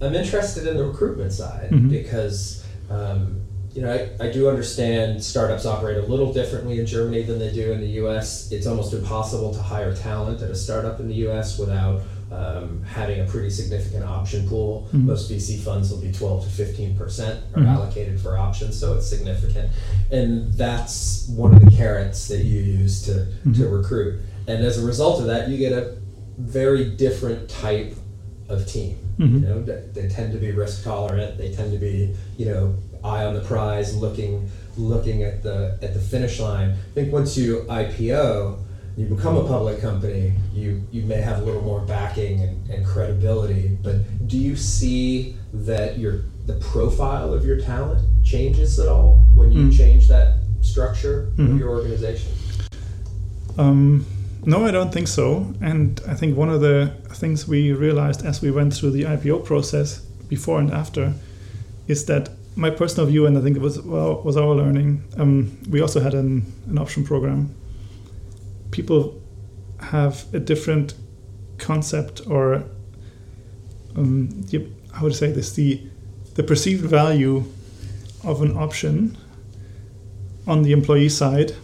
[0.00, 1.90] I'm interested in the recruitment side mm-hmm.
[1.90, 3.42] because um,
[3.74, 7.52] you know I, I do understand startups operate a little differently in Germany than they
[7.52, 8.50] do in the U.S.
[8.50, 11.58] It's almost impossible to hire talent at a startup in the U.S.
[11.58, 14.88] without um, having a pretty significant option pool.
[14.88, 15.06] Mm-hmm.
[15.06, 17.68] Most VC funds will be 12 to 15 percent are mm-hmm.
[17.68, 19.70] allocated for options, so it's significant.
[20.10, 23.52] And that's one of the carrots that you use to, mm-hmm.
[23.54, 24.20] to recruit.
[24.46, 25.96] And as a result of that, you get a
[26.38, 27.94] very different type
[28.48, 28.98] of team.
[29.18, 29.34] Mm-hmm.
[29.34, 31.36] You know, they, they tend to be risk tolerant.
[31.36, 35.94] They tend to be, you know, eye on the prize, looking looking at the at
[35.94, 36.70] the finish line.
[36.70, 38.58] I think once you IPO
[38.96, 42.86] you become a public company, you, you may have a little more backing and, and
[42.86, 49.24] credibility, but do you see that your the profile of your talent changes at all
[49.34, 49.76] when you mm.
[49.76, 51.52] change that structure mm-hmm.
[51.52, 52.32] of your organization?
[53.58, 54.06] Um,
[54.44, 55.52] no, I don't think so.
[55.60, 59.44] And I think one of the things we realized as we went through the IPO
[59.44, 61.12] process before and after
[61.86, 65.02] is that my personal view, and I think it was well was our learning.
[65.16, 67.54] Um, we also had an, an option program
[68.70, 69.20] people
[69.80, 70.94] have a different
[71.58, 72.64] concept or
[73.96, 74.44] um,
[74.92, 75.52] how would I say this?
[75.52, 75.80] The
[76.34, 77.44] the perceived value
[78.24, 79.16] of an option
[80.46, 81.54] on the employee side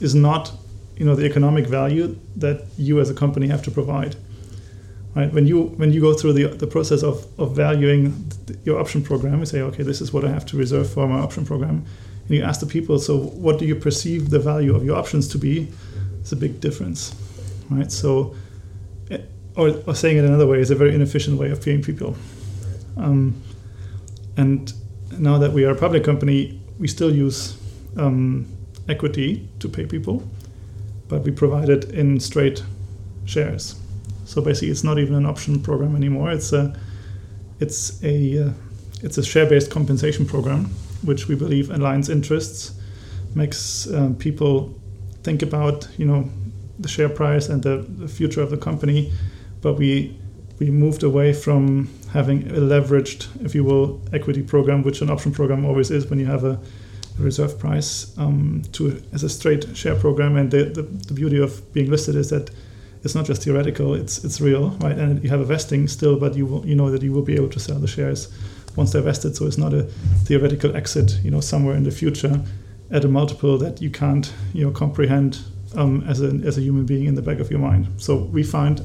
[0.00, 0.52] is not
[0.96, 4.16] you know the economic value that you as a company have to provide
[5.14, 5.32] right?
[5.32, 8.30] When you when you go through the, the process of, of valuing
[8.64, 11.18] your option program you say okay this is what i have to reserve for my
[11.18, 11.84] option program.
[12.26, 15.28] And you ask the people so what do you perceive the value of your options
[15.28, 15.68] to be
[16.22, 17.14] it's a big difference,
[17.68, 17.90] right?
[17.90, 18.36] So,
[19.10, 19.18] eh,
[19.56, 22.16] or, or saying it another way, is a very inefficient way of paying people.
[22.96, 23.42] Um,
[24.36, 24.72] and
[25.18, 27.58] now that we are a public company, we still use
[27.96, 28.46] um,
[28.88, 30.22] equity to pay people,
[31.08, 32.62] but we provide it in straight
[33.24, 33.74] shares.
[34.24, 36.30] So basically, it's not even an option program anymore.
[36.30, 36.74] It's a
[37.58, 38.52] it's a uh,
[39.02, 40.66] it's a share-based compensation program,
[41.02, 42.80] which we believe aligns interests,
[43.34, 44.80] makes uh, people
[45.22, 46.28] think about you know
[46.78, 49.12] the share price and the, the future of the company,
[49.60, 50.16] but we
[50.58, 55.32] we moved away from having a leveraged, if you will, equity program, which an option
[55.32, 56.60] program always is when you have a,
[57.18, 60.34] reserve price, um, to as a straight share program.
[60.34, 62.50] And the, the, the, beauty of being listed is that
[63.04, 64.96] it's not just theoretical; it's it's real, right?
[64.96, 67.34] And you have a vesting still, but you will, you know that you will be
[67.34, 68.32] able to sell the shares
[68.76, 69.36] once they're vested.
[69.36, 69.82] So it's not a
[70.24, 72.42] theoretical exit, you know, somewhere in the future
[72.92, 75.40] at a multiple that you can't, you know, comprehend
[75.74, 77.88] um, as a as a human being in the back of your mind.
[77.96, 78.84] So we find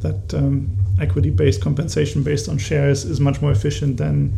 [0.00, 0.68] that um,
[1.00, 4.32] equity-based compensation based on shares is much more efficient than,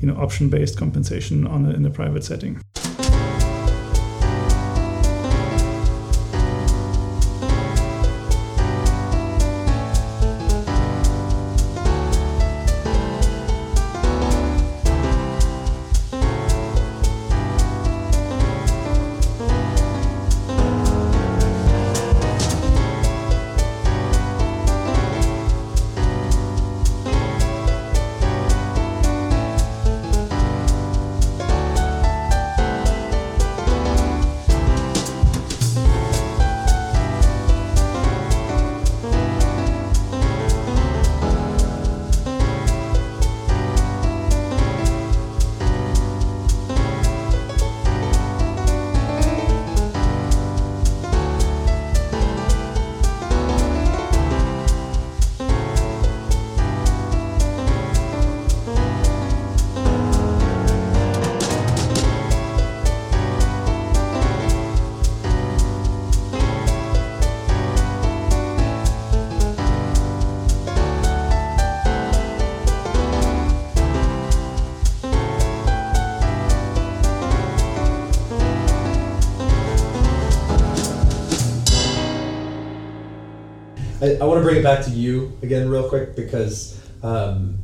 [0.00, 2.63] you know, option-based compensation on a, in a private setting.
[84.24, 87.58] I, want to bring it back to you again, real quick, because um,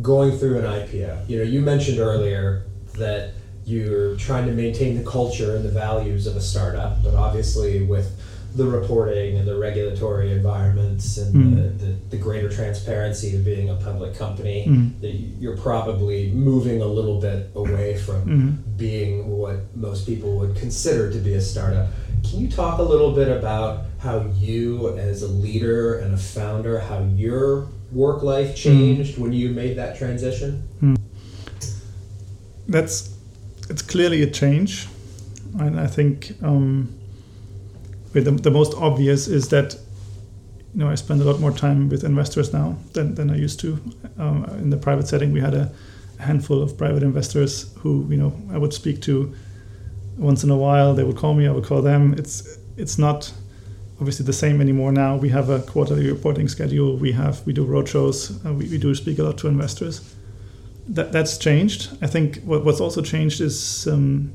[0.00, 2.64] going through an IPO, you know, you mentioned earlier
[2.98, 3.32] that
[3.66, 8.16] you're trying to maintain the culture and the values of a startup, but obviously with
[8.56, 11.54] the reporting and the regulatory environments and Mm.
[11.78, 15.00] the, the, the greater transparency of being a public company, Mm.
[15.00, 18.76] that you're probably moving a little bit away from Mhm.
[18.76, 21.88] being what most people would consider to be a startup.
[22.28, 26.80] Can you talk a little bit about how you, as a leader and a founder,
[26.80, 30.66] how your work life changed when you made that transition?
[32.70, 33.16] that's
[33.68, 34.86] it's clearly a change,
[35.58, 36.88] and I think um,
[38.12, 39.76] the, the most obvious is that
[40.74, 43.60] you know I spend a lot more time with investors now than, than I used
[43.60, 43.78] to.
[44.18, 45.72] Um, in the private setting, we had a
[46.18, 49.34] handful of private investors who you know I would speak to
[50.16, 50.94] once in a while.
[50.94, 52.14] They would call me, I would call them.
[52.14, 53.32] It's it's not
[54.00, 55.16] obviously the same anymore now.
[55.16, 56.96] We have a quarterly reporting schedule.
[56.96, 58.44] We have we do roadshows.
[58.44, 60.14] Uh, we, we do speak a lot to investors
[60.90, 61.96] that that's changed.
[62.02, 64.32] I think what, what's also changed is um,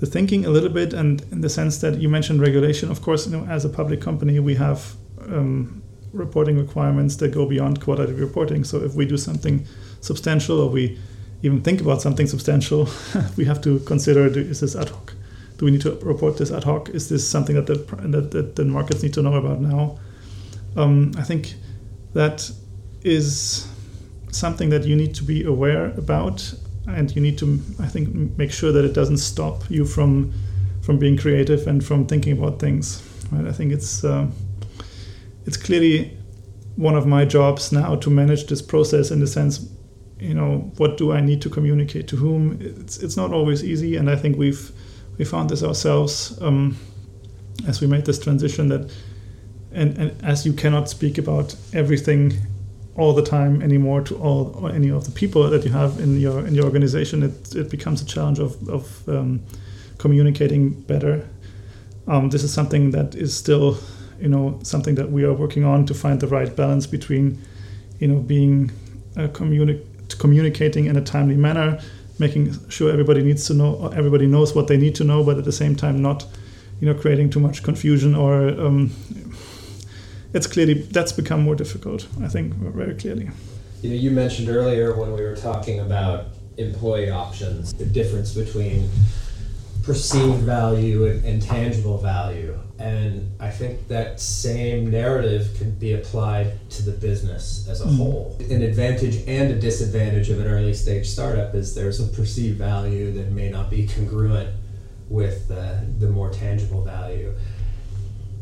[0.00, 2.90] the thinking a little bit, and in the sense that you mentioned regulation.
[2.90, 7.46] Of course, you know, as a public company, we have um, reporting requirements that go
[7.46, 8.64] beyond quarterly reporting.
[8.64, 9.66] So if we do something
[10.00, 10.98] substantial, or we
[11.42, 12.88] even think about something substantial,
[13.36, 15.14] we have to consider: is this ad hoc?
[15.56, 16.88] Do we need to report this ad hoc?
[16.90, 17.76] Is this something that the
[18.08, 19.98] that, that the markets need to know about now?
[20.76, 21.54] Um, I think
[22.14, 22.50] that
[23.02, 23.68] is
[24.30, 26.54] something that you need to be aware about
[26.86, 30.32] and you need to i think make sure that it doesn't stop you from
[30.82, 34.26] from being creative and from thinking about things right i think it's uh,
[35.46, 36.16] it's clearly
[36.76, 39.68] one of my jobs now to manage this process in the sense
[40.18, 43.96] you know what do i need to communicate to whom it's it's not always easy
[43.96, 44.72] and i think we've
[45.18, 46.76] we found this ourselves um,
[47.66, 48.90] as we made this transition that
[49.72, 52.32] and, and as you cannot speak about everything
[52.96, 56.20] all the time anymore to all or any of the people that you have in
[56.20, 59.40] your in your organization it, it becomes a challenge of, of um,
[59.98, 61.28] communicating better.
[62.06, 63.78] Um, this is something that is still
[64.20, 67.40] you know something that we are working on to find the right balance between
[67.98, 68.70] you know being
[69.16, 69.82] uh, communi-
[70.18, 71.80] communicating in a timely manner
[72.18, 75.44] making sure everybody needs to know everybody knows what they need to know but at
[75.44, 76.26] the same time not
[76.80, 78.92] you know creating too much confusion or um,
[80.32, 83.30] it's clearly that's become more difficult i think very clearly.
[83.82, 88.88] You know, you mentioned earlier when we were talking about employee options, the difference between
[89.84, 92.58] perceived value and, and tangible value.
[92.78, 98.36] And I think that same narrative could be applied to the business as a whole.
[98.40, 103.12] An advantage and a disadvantage of an early stage startup is there's a perceived value
[103.12, 104.50] that may not be congruent
[105.08, 107.32] with uh, the more tangible value.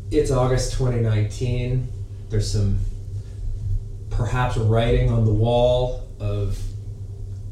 [0.09, 1.87] It's August 2019.
[2.29, 2.79] There's some
[4.09, 6.59] perhaps writing on the wall of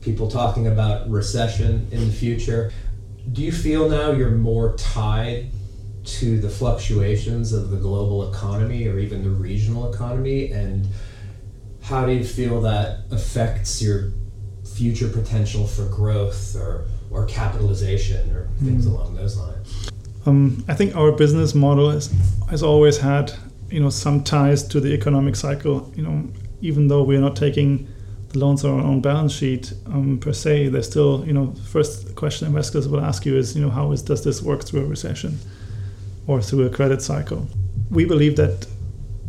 [0.02, 2.72] people talking about recession in the future.
[3.32, 5.47] Do you feel now you're more tied
[6.03, 10.51] to the fluctuations of the global economy or even the regional economy?
[10.51, 10.88] And
[11.82, 14.11] how do you feel that affects your
[14.75, 18.91] future potential for growth or, or capitalization or things Mm.
[18.91, 19.89] along those lines?
[20.25, 22.13] Um, I think our business model has,
[22.49, 23.34] has always had,
[23.69, 25.91] you know, some ties to the economic cycle.
[25.95, 26.27] You know,
[26.61, 27.88] even though we're not taking
[28.32, 32.47] the loans are on balance sheet um, per se, there's still, you know, first question
[32.47, 35.38] investors will ask you is, you know, how is does this work through a recession
[36.27, 37.47] or through a credit cycle?
[37.89, 38.67] We believe that,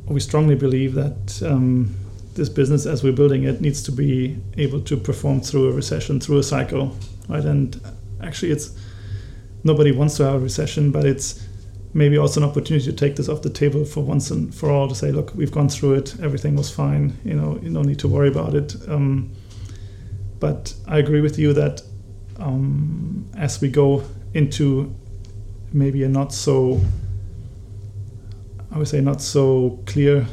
[0.07, 1.95] we strongly believe that um,
[2.35, 6.21] this business, as we're building it, needs to be able to perform through a recession,
[6.21, 6.97] through a cycle,
[7.29, 7.45] right?
[7.45, 7.81] And
[8.23, 8.79] actually, it's
[9.65, 11.47] nobody wants to have a recession, but it's
[11.95, 14.89] maybe also an opportunity to take this off the table for once and for all
[14.89, 17.99] to say, look, we've gone through it, everything was fine, you know, you don't need
[17.99, 18.75] to worry about it.
[18.89, 19.33] Um,
[20.41, 21.83] but I agree with you that
[22.39, 24.03] um, as we go
[24.35, 24.95] into
[25.73, 26.81] maybe a not so,
[28.71, 30.27] I would say, not so clear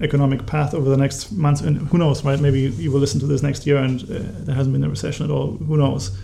[0.00, 2.40] economic path over the next months, and who knows, right?
[2.40, 5.24] Maybe you will listen to this next year and uh, there hasn't been a recession
[5.24, 5.56] at all.
[5.56, 6.16] Who knows?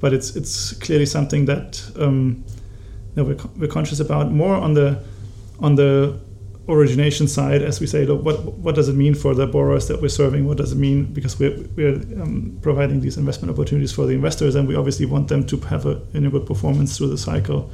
[0.00, 2.44] But it's it's clearly something that um,
[3.16, 5.02] know, we're, we're conscious about more on the
[5.60, 6.18] on the
[6.68, 10.00] origination side as we say look what what does it mean for the borrowers that
[10.00, 10.46] we're serving?
[10.46, 11.04] What does it mean?
[11.06, 15.28] Because we're, we're um, providing these investment opportunities for the investors and we obviously want
[15.28, 17.70] them to have a, a good performance through the cycle.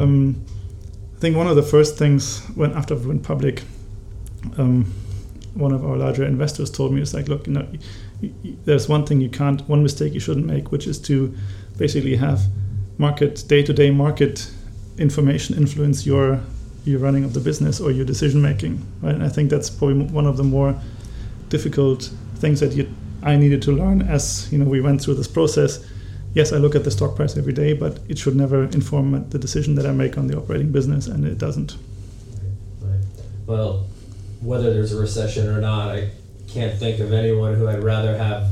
[0.00, 0.44] Um,
[1.16, 3.62] I think one of the first things when after we went public
[4.58, 4.92] um,
[5.54, 7.68] one of our larger investors told me is like look you know
[8.64, 11.34] there's one thing you can't one mistake you shouldn't make which is to
[11.76, 12.40] basically have
[13.06, 14.50] market day-to-day market
[14.98, 16.40] information influence your
[16.84, 19.14] your running of the business or your decision making right?
[19.14, 20.70] And i think that's probably one of the more
[21.48, 22.10] difficult
[22.42, 22.84] things that you,
[23.22, 25.72] i needed to learn as you know we went through this process.
[26.34, 29.38] Yes i look at the stock price every day but it should never inform the
[29.46, 31.76] decision that i make on the operating business and it doesn't.
[32.80, 33.04] Right.
[33.46, 33.86] Well,
[34.40, 36.10] whether there's a recession or not, I
[36.48, 38.42] can't think of anyone who I'd rather have,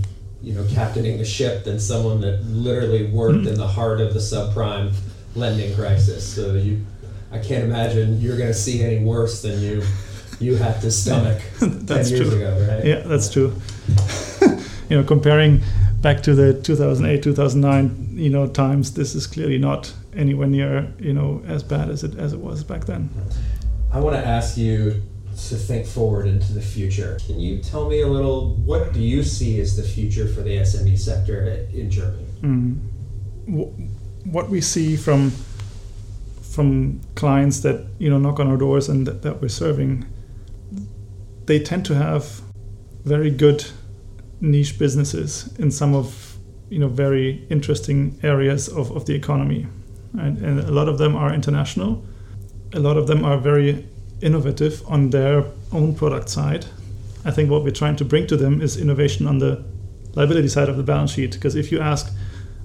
[0.43, 4.21] you know, captaining a ship than someone that literally worked in the heart of the
[4.21, 4.93] subprime
[5.35, 6.27] lending crisis.
[6.27, 6.85] So you,
[7.31, 9.83] I can't imagine you're going to see any worse than you
[10.41, 12.31] you had to stomach ten years true.
[12.31, 12.85] ago, right?
[12.85, 13.55] Yeah, that's true.
[14.89, 15.61] you know, comparing
[16.01, 21.13] back to the 2008, 2009, you know, times, this is clearly not anywhere near, you
[21.13, 23.11] know, as bad as it as it was back then.
[23.93, 25.03] I want to ask you
[25.37, 27.19] to think forward into the future.
[27.27, 28.55] Can you tell me a little?
[28.57, 32.27] What do you see as the future for the SME sector in Germany?
[32.43, 32.79] Mm.
[34.25, 35.33] What we see from
[36.43, 40.05] from clients that you know knock on our doors and that, that we're serving,
[41.47, 42.43] they tend to have
[43.05, 43.65] very good
[44.41, 46.37] niche businesses in some of
[46.69, 49.67] you know very interesting areas of, of the economy,
[50.19, 52.05] and, and a lot of them are international.
[52.73, 53.89] A lot of them are very
[54.23, 56.67] innovative on their own product side.
[57.25, 59.63] I think what we're trying to bring to them is innovation on the
[60.15, 61.33] liability side of the balance sheet.
[61.33, 62.07] Because if you ask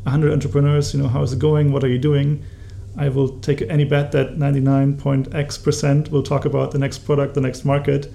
[0.04, 1.72] 100 entrepreneurs, you know, how is it going?
[1.72, 2.44] What are you doing?
[2.98, 7.42] I will take any bet that 99.x percent will talk about the next product, the
[7.42, 8.12] next market,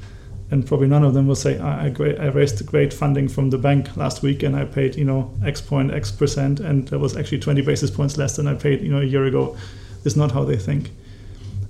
[0.50, 3.96] and probably none of them will say, I, I, raised great funding from the bank
[3.96, 7.40] last week and I paid, you know, X point X percent, and that was actually
[7.40, 9.56] 20 basis points less than I paid, you know, a year ago.
[10.04, 10.90] It's not how they think,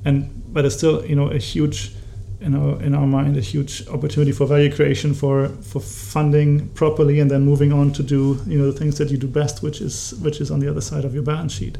[0.05, 1.93] and but it's still, you know, a huge
[2.41, 7.21] in our in our mind a huge opportunity for value creation for for funding properly
[7.21, 9.83] and then moving on to do you know the things that you do best which
[9.83, 11.77] is which is on the other side of your balance sheet.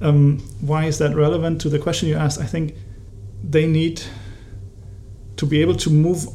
[0.00, 2.40] Um, why is that relevant to the question you asked?
[2.40, 2.74] I think
[3.42, 4.02] they need
[5.36, 6.26] to be able to move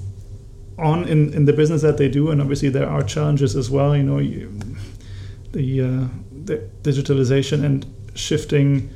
[0.80, 3.95] on in, in the business that they do and obviously there are challenges as well
[3.95, 4.51] you know you,
[5.51, 6.07] the, uh,
[6.45, 7.86] the digitalization and
[8.16, 8.89] shifting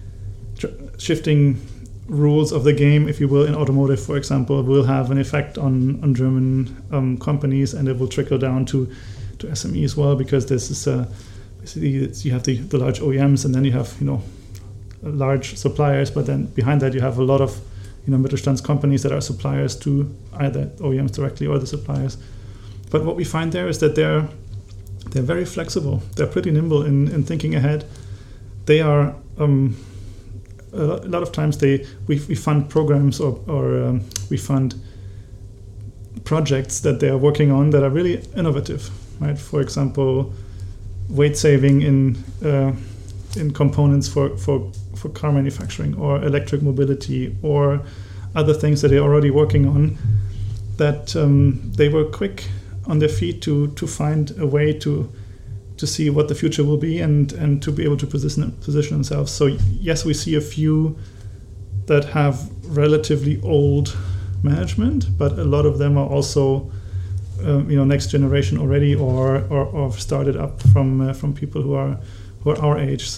[0.98, 1.60] shifting
[2.08, 5.58] rules of the game, if you will, in automotive, for example, will have an effect
[5.58, 8.92] on, on German um, companies and it will trickle down to,
[9.40, 11.06] to SME as well because this is uh,
[11.60, 14.22] basically you have the, the large OEMs and then you have, you know,
[15.04, 17.60] large suppliers, but then behind that you have a lot of,
[18.06, 22.18] you know, Mittelstands companies that are suppliers to either OEMs directly or the suppliers.
[22.90, 24.28] But what we find there is that they're
[25.12, 26.02] they're very flexible.
[26.16, 27.86] They're pretty nimble in, in thinking ahead.
[28.66, 29.78] They are um,
[30.78, 34.76] a lot of times they we, we fund programs or, or um, we fund
[36.24, 39.38] projects that they are working on that are really innovative right?
[39.38, 40.34] For example
[41.10, 42.74] weight saving in uh,
[43.36, 47.82] in components for, for for car manufacturing or electric mobility or
[48.36, 49.98] other things that they're already working on
[50.78, 52.48] that um, they were quick
[52.86, 55.12] on their feet to to find a way to
[55.78, 58.98] to see what the future will be and and to be able to position position
[58.98, 59.32] themselves.
[59.32, 59.46] So
[59.80, 60.98] yes, we see a few
[61.86, 63.96] that have relatively old
[64.44, 66.72] management, but a lot of them are also
[67.44, 71.62] um, you know next generation already or or, or started up from uh, from people
[71.62, 72.00] who are
[72.44, 73.10] who are our age.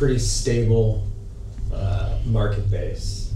[0.00, 1.06] Pretty stable
[1.74, 3.34] uh, market base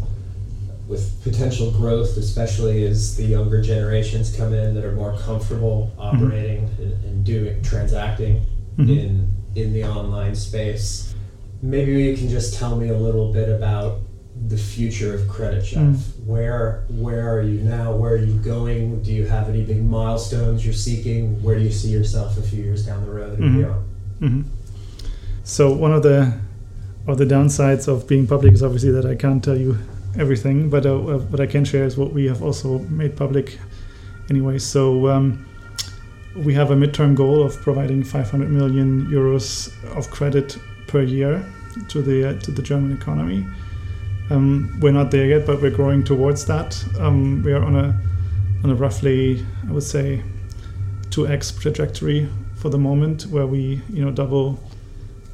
[0.89, 6.61] with potential growth, especially as the younger generations come in that are more comfortable operating
[6.79, 8.41] and, and doing transacting
[8.79, 8.89] Mhm.
[8.89, 11.15] in in the online space.
[11.61, 13.99] Maybe you can just tell me a little bit about
[14.49, 15.95] the future of creditshelf.
[15.97, 16.25] Mm.
[16.27, 17.95] Where where are you now?
[17.95, 19.03] Where are you going?
[19.03, 21.43] Do you have any big milestones you're seeking?
[21.43, 23.57] Where do you see yourself a few years down the road and Mhm.
[23.59, 23.85] beyond?
[24.21, 24.41] hmm
[25.45, 26.33] So one of the
[27.07, 29.77] of the downsides of being public is obviously that I can't tell you
[30.19, 33.59] everything, but uh, uh, what I can share is what we have also made public
[34.31, 34.59] anyway.
[34.59, 35.47] So um,
[36.37, 41.45] we have a midterm goal of providing 500 million euros of credit per year
[41.89, 43.47] to the uh, to the German economy.
[44.31, 46.83] Um, we're not there yet, but we're growing towards that.
[46.99, 48.01] Um, we are on a
[48.63, 50.23] on a roughly, I would say,
[51.11, 54.59] 2x trajectory for the moment, where we you know double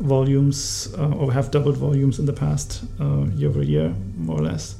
[0.00, 4.42] volumes uh, or have doubled volumes in the past uh, year over year, more or
[4.42, 4.76] less.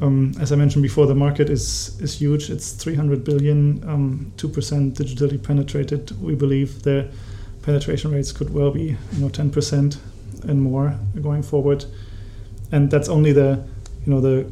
[0.00, 2.50] Um, as I mentioned before, the market is is huge.
[2.50, 6.10] It's 300 billion, um, two percent digitally penetrated.
[6.20, 7.08] We believe the
[7.62, 9.98] penetration rates could well be you know 10 percent
[10.42, 11.84] and more going forward.
[12.72, 13.62] And that's only the
[14.06, 14.50] you know the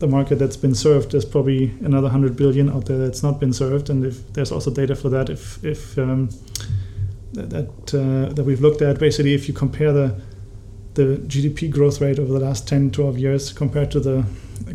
[0.00, 1.12] the market that's been served.
[1.12, 4.70] There's probably another 100 billion out there that's not been served, and if there's also
[4.70, 6.30] data for that, if if um,
[7.32, 8.98] that uh, that we've looked at.
[8.98, 10.20] Basically, if you compare the
[10.94, 14.26] the GDP growth rate over the last 10, 12 years compared to the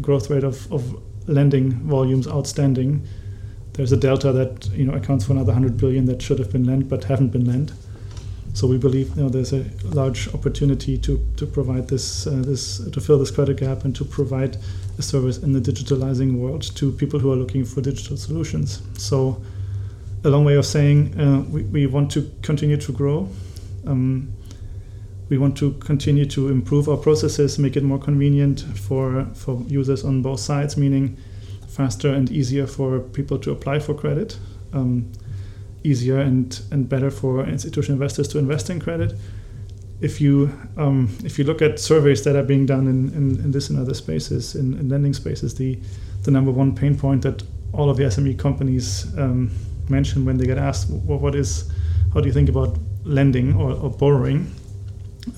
[0.02, 0.98] growth rate of, of
[1.28, 3.06] lending volumes outstanding,
[3.74, 6.64] there's a delta that you know accounts for another 100 billion that should have been
[6.64, 7.74] lent but haven't been lent.
[8.54, 12.78] So we believe you know there's a large opportunity to, to provide this uh, this
[12.90, 14.58] to fill this credit gap and to provide
[14.98, 18.82] a service in the digitalizing world to people who are looking for digital solutions.
[18.98, 19.42] So
[20.26, 23.30] a long way of saying uh, we, we want to continue to grow.
[23.86, 24.34] Um,
[25.30, 30.04] we want to continue to improve our processes, make it more convenient for, for users
[30.04, 31.18] on both sides, meaning
[31.68, 34.38] faster and easier for people to apply for credit,
[34.74, 35.12] um,
[35.84, 39.14] easier and, and better for institutional investors to invest in credit.
[40.02, 43.52] If you um, if you look at surveys that are being done in, in, in
[43.52, 45.80] this and other spaces, in, in, lending spaces, the
[46.24, 49.52] the number one pain point that all of the SME companies um,
[49.90, 51.72] mention when they get asked, well, what is,
[52.14, 54.54] how do you think about lending or, or borrowing?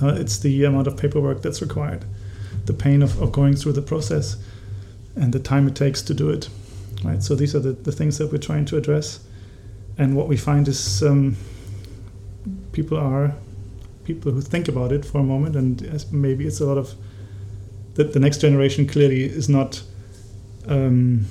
[0.02, 2.06] Uh, it's the amount of paperwork that's required,
[2.66, 4.38] the pain of, of going through the process,
[5.16, 6.50] and the time it takes to do it.
[7.04, 7.22] Right.
[7.22, 9.20] So these are the, the things that we're trying to address,
[9.98, 11.38] and what we find is um,
[12.72, 13.34] people are
[14.04, 16.94] people who think about it for a moment, and maybe it's a lot of
[17.94, 19.84] that the next generation clearly is not.
[20.68, 21.28] Um,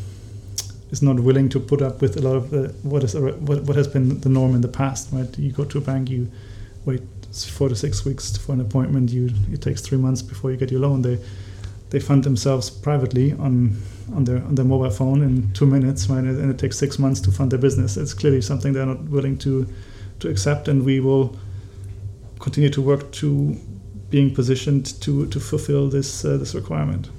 [0.90, 3.76] is not willing to put up with a lot of the, what is what, what
[3.76, 5.08] has been the norm in the past.
[5.12, 6.30] Right, you go to a bank, you
[6.84, 9.10] wait four to six weeks for an appointment.
[9.10, 11.02] You it takes three months before you get your loan.
[11.02, 11.18] They
[11.90, 13.76] they fund themselves privately on
[14.14, 16.24] on their on their mobile phone in two minutes, right?
[16.24, 17.96] And it takes six months to fund their business.
[17.96, 19.66] It's clearly something they're not willing to
[20.20, 21.36] to accept, and we will
[22.38, 23.56] continue to work to
[24.10, 27.10] being positioned to to fulfill this uh, this requirement.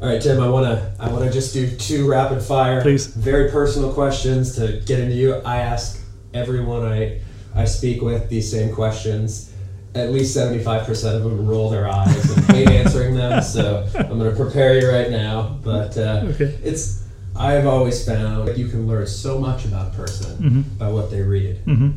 [0.00, 0.40] All right, Tim.
[0.40, 3.06] I wanna I wanna just do two rapid fire, Please.
[3.06, 5.34] very personal questions to get into you.
[5.44, 6.00] I ask
[6.32, 7.20] everyone I
[7.54, 9.52] I speak with these same questions.
[9.94, 13.42] At least seventy five percent of them roll their eyes and hate answering them.
[13.42, 15.58] So I'm gonna prepare you right now.
[15.62, 16.56] But uh, Okay.
[16.64, 17.02] it's
[17.36, 20.78] I've always found that you can learn so much about a person Mhm.
[20.78, 21.58] by what they read.
[21.64, 21.90] hmm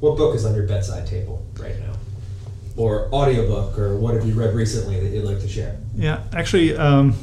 [0.00, 1.92] What book is on your bedside table right now?
[2.76, 5.76] Or audiobook, or what have you read recently that you'd like to share?
[5.96, 7.14] Yeah, actually, um,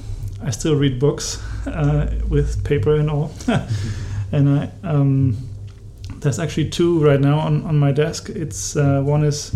[0.44, 3.32] I still read books uh, with paper and all,
[4.32, 5.38] and I um,
[6.20, 8.30] there's actually two right now on, on my desk.
[8.30, 9.56] It's uh, one is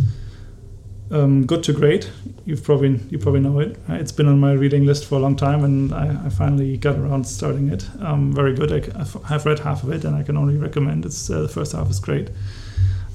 [1.11, 2.09] um, Good to Great.
[2.45, 3.77] You've probably you probably know it.
[3.89, 6.77] Uh, It's been on my reading list for a long time, and I, I finally
[6.77, 7.87] got around starting it.
[7.99, 8.71] Um, very good.
[8.71, 11.05] I, I've read half of it, and I can only recommend.
[11.05, 12.29] It's uh, the first half is great.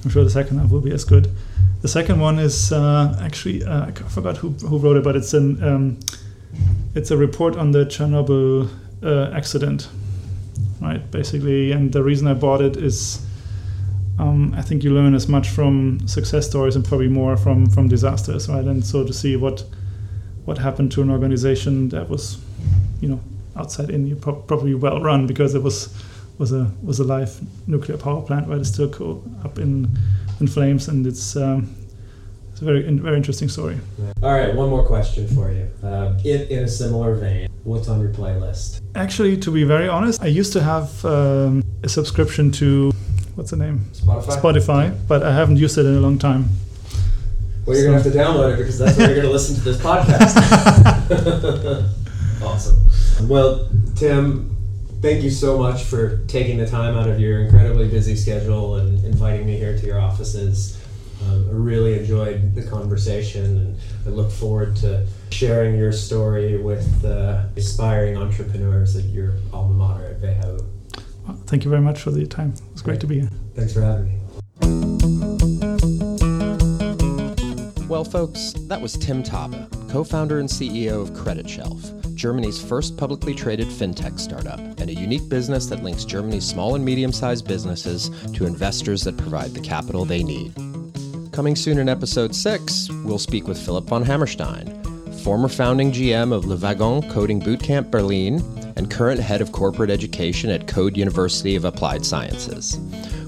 [0.03, 1.31] I'm sure the second half will be as good.
[1.81, 5.33] The second one is uh, actually uh, I forgot who, who wrote it, but it's
[5.33, 5.99] an um,
[6.95, 8.69] it's a report on the Chernobyl
[9.03, 9.89] uh, accident,
[10.81, 11.09] right?
[11.11, 13.25] Basically, and the reason I bought it is
[14.19, 17.87] um, I think you learn as much from success stories and probably more from from
[17.87, 18.65] disasters, right?
[18.65, 19.63] And so to see what
[20.45, 22.39] what happened to an organization that was,
[23.01, 23.19] you know,
[23.55, 25.93] outside in pro- probably well run because it was
[26.39, 28.59] was a was a live nuclear power plant, right?
[28.59, 29.87] It's still co- up in
[30.39, 31.75] in flames, and it's um,
[32.57, 33.77] it's a very very interesting story.
[34.23, 35.69] All right, one more question for you.
[35.83, 38.81] Uh, in, in a similar vein, what's on your playlist?
[38.95, 42.91] Actually, to be very honest, I used to have um, a subscription to
[43.35, 44.41] what's the name Spotify?
[44.41, 46.49] Spotify, but I haven't used it in a long time.
[47.67, 49.53] Well, you're going to have to download it because that's where you're going to listen
[49.53, 50.33] to this podcast.
[52.41, 53.29] awesome.
[53.29, 54.57] Well, Tim,
[55.03, 59.05] thank you so much for taking the time out of your incredibly busy schedule and
[59.05, 60.81] inviting me here to your offices.
[61.23, 67.03] Um, I really enjoyed the conversation and I look forward to sharing your story with
[67.03, 70.59] uh, aspiring entrepreneurs at your alma mater at WHU.
[71.27, 72.53] Well, thank you very much for the time.
[72.53, 73.29] It was great to be here.
[73.55, 74.17] Thanks for having me.
[77.87, 83.33] Well, folks, that was Tim Thabe, co founder and CEO of creditshelf, Germany's first publicly
[83.33, 88.09] traded fintech startup, and a unique business that links Germany's small and medium sized businesses
[88.33, 90.53] to investors that provide the capital they need.
[91.37, 94.81] Coming soon in episode 6, we'll speak with Philip von Hammerstein,
[95.23, 98.41] former founding GM of Le Wagon Coding Bootcamp Berlin
[98.75, 102.79] and current head of corporate education at Code University of Applied Sciences.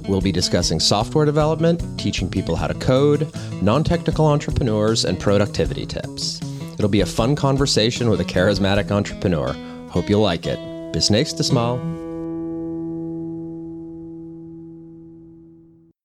[0.08, 3.32] We'll be discussing software development, teaching people how to code,
[3.62, 6.42] non technical entrepreneurs, and productivity tips.
[6.80, 9.54] It'll be a fun conversation with a charismatic entrepreneur.
[9.90, 10.58] Hope you'll like it.
[10.94, 12.09] Bis nächstes Mal.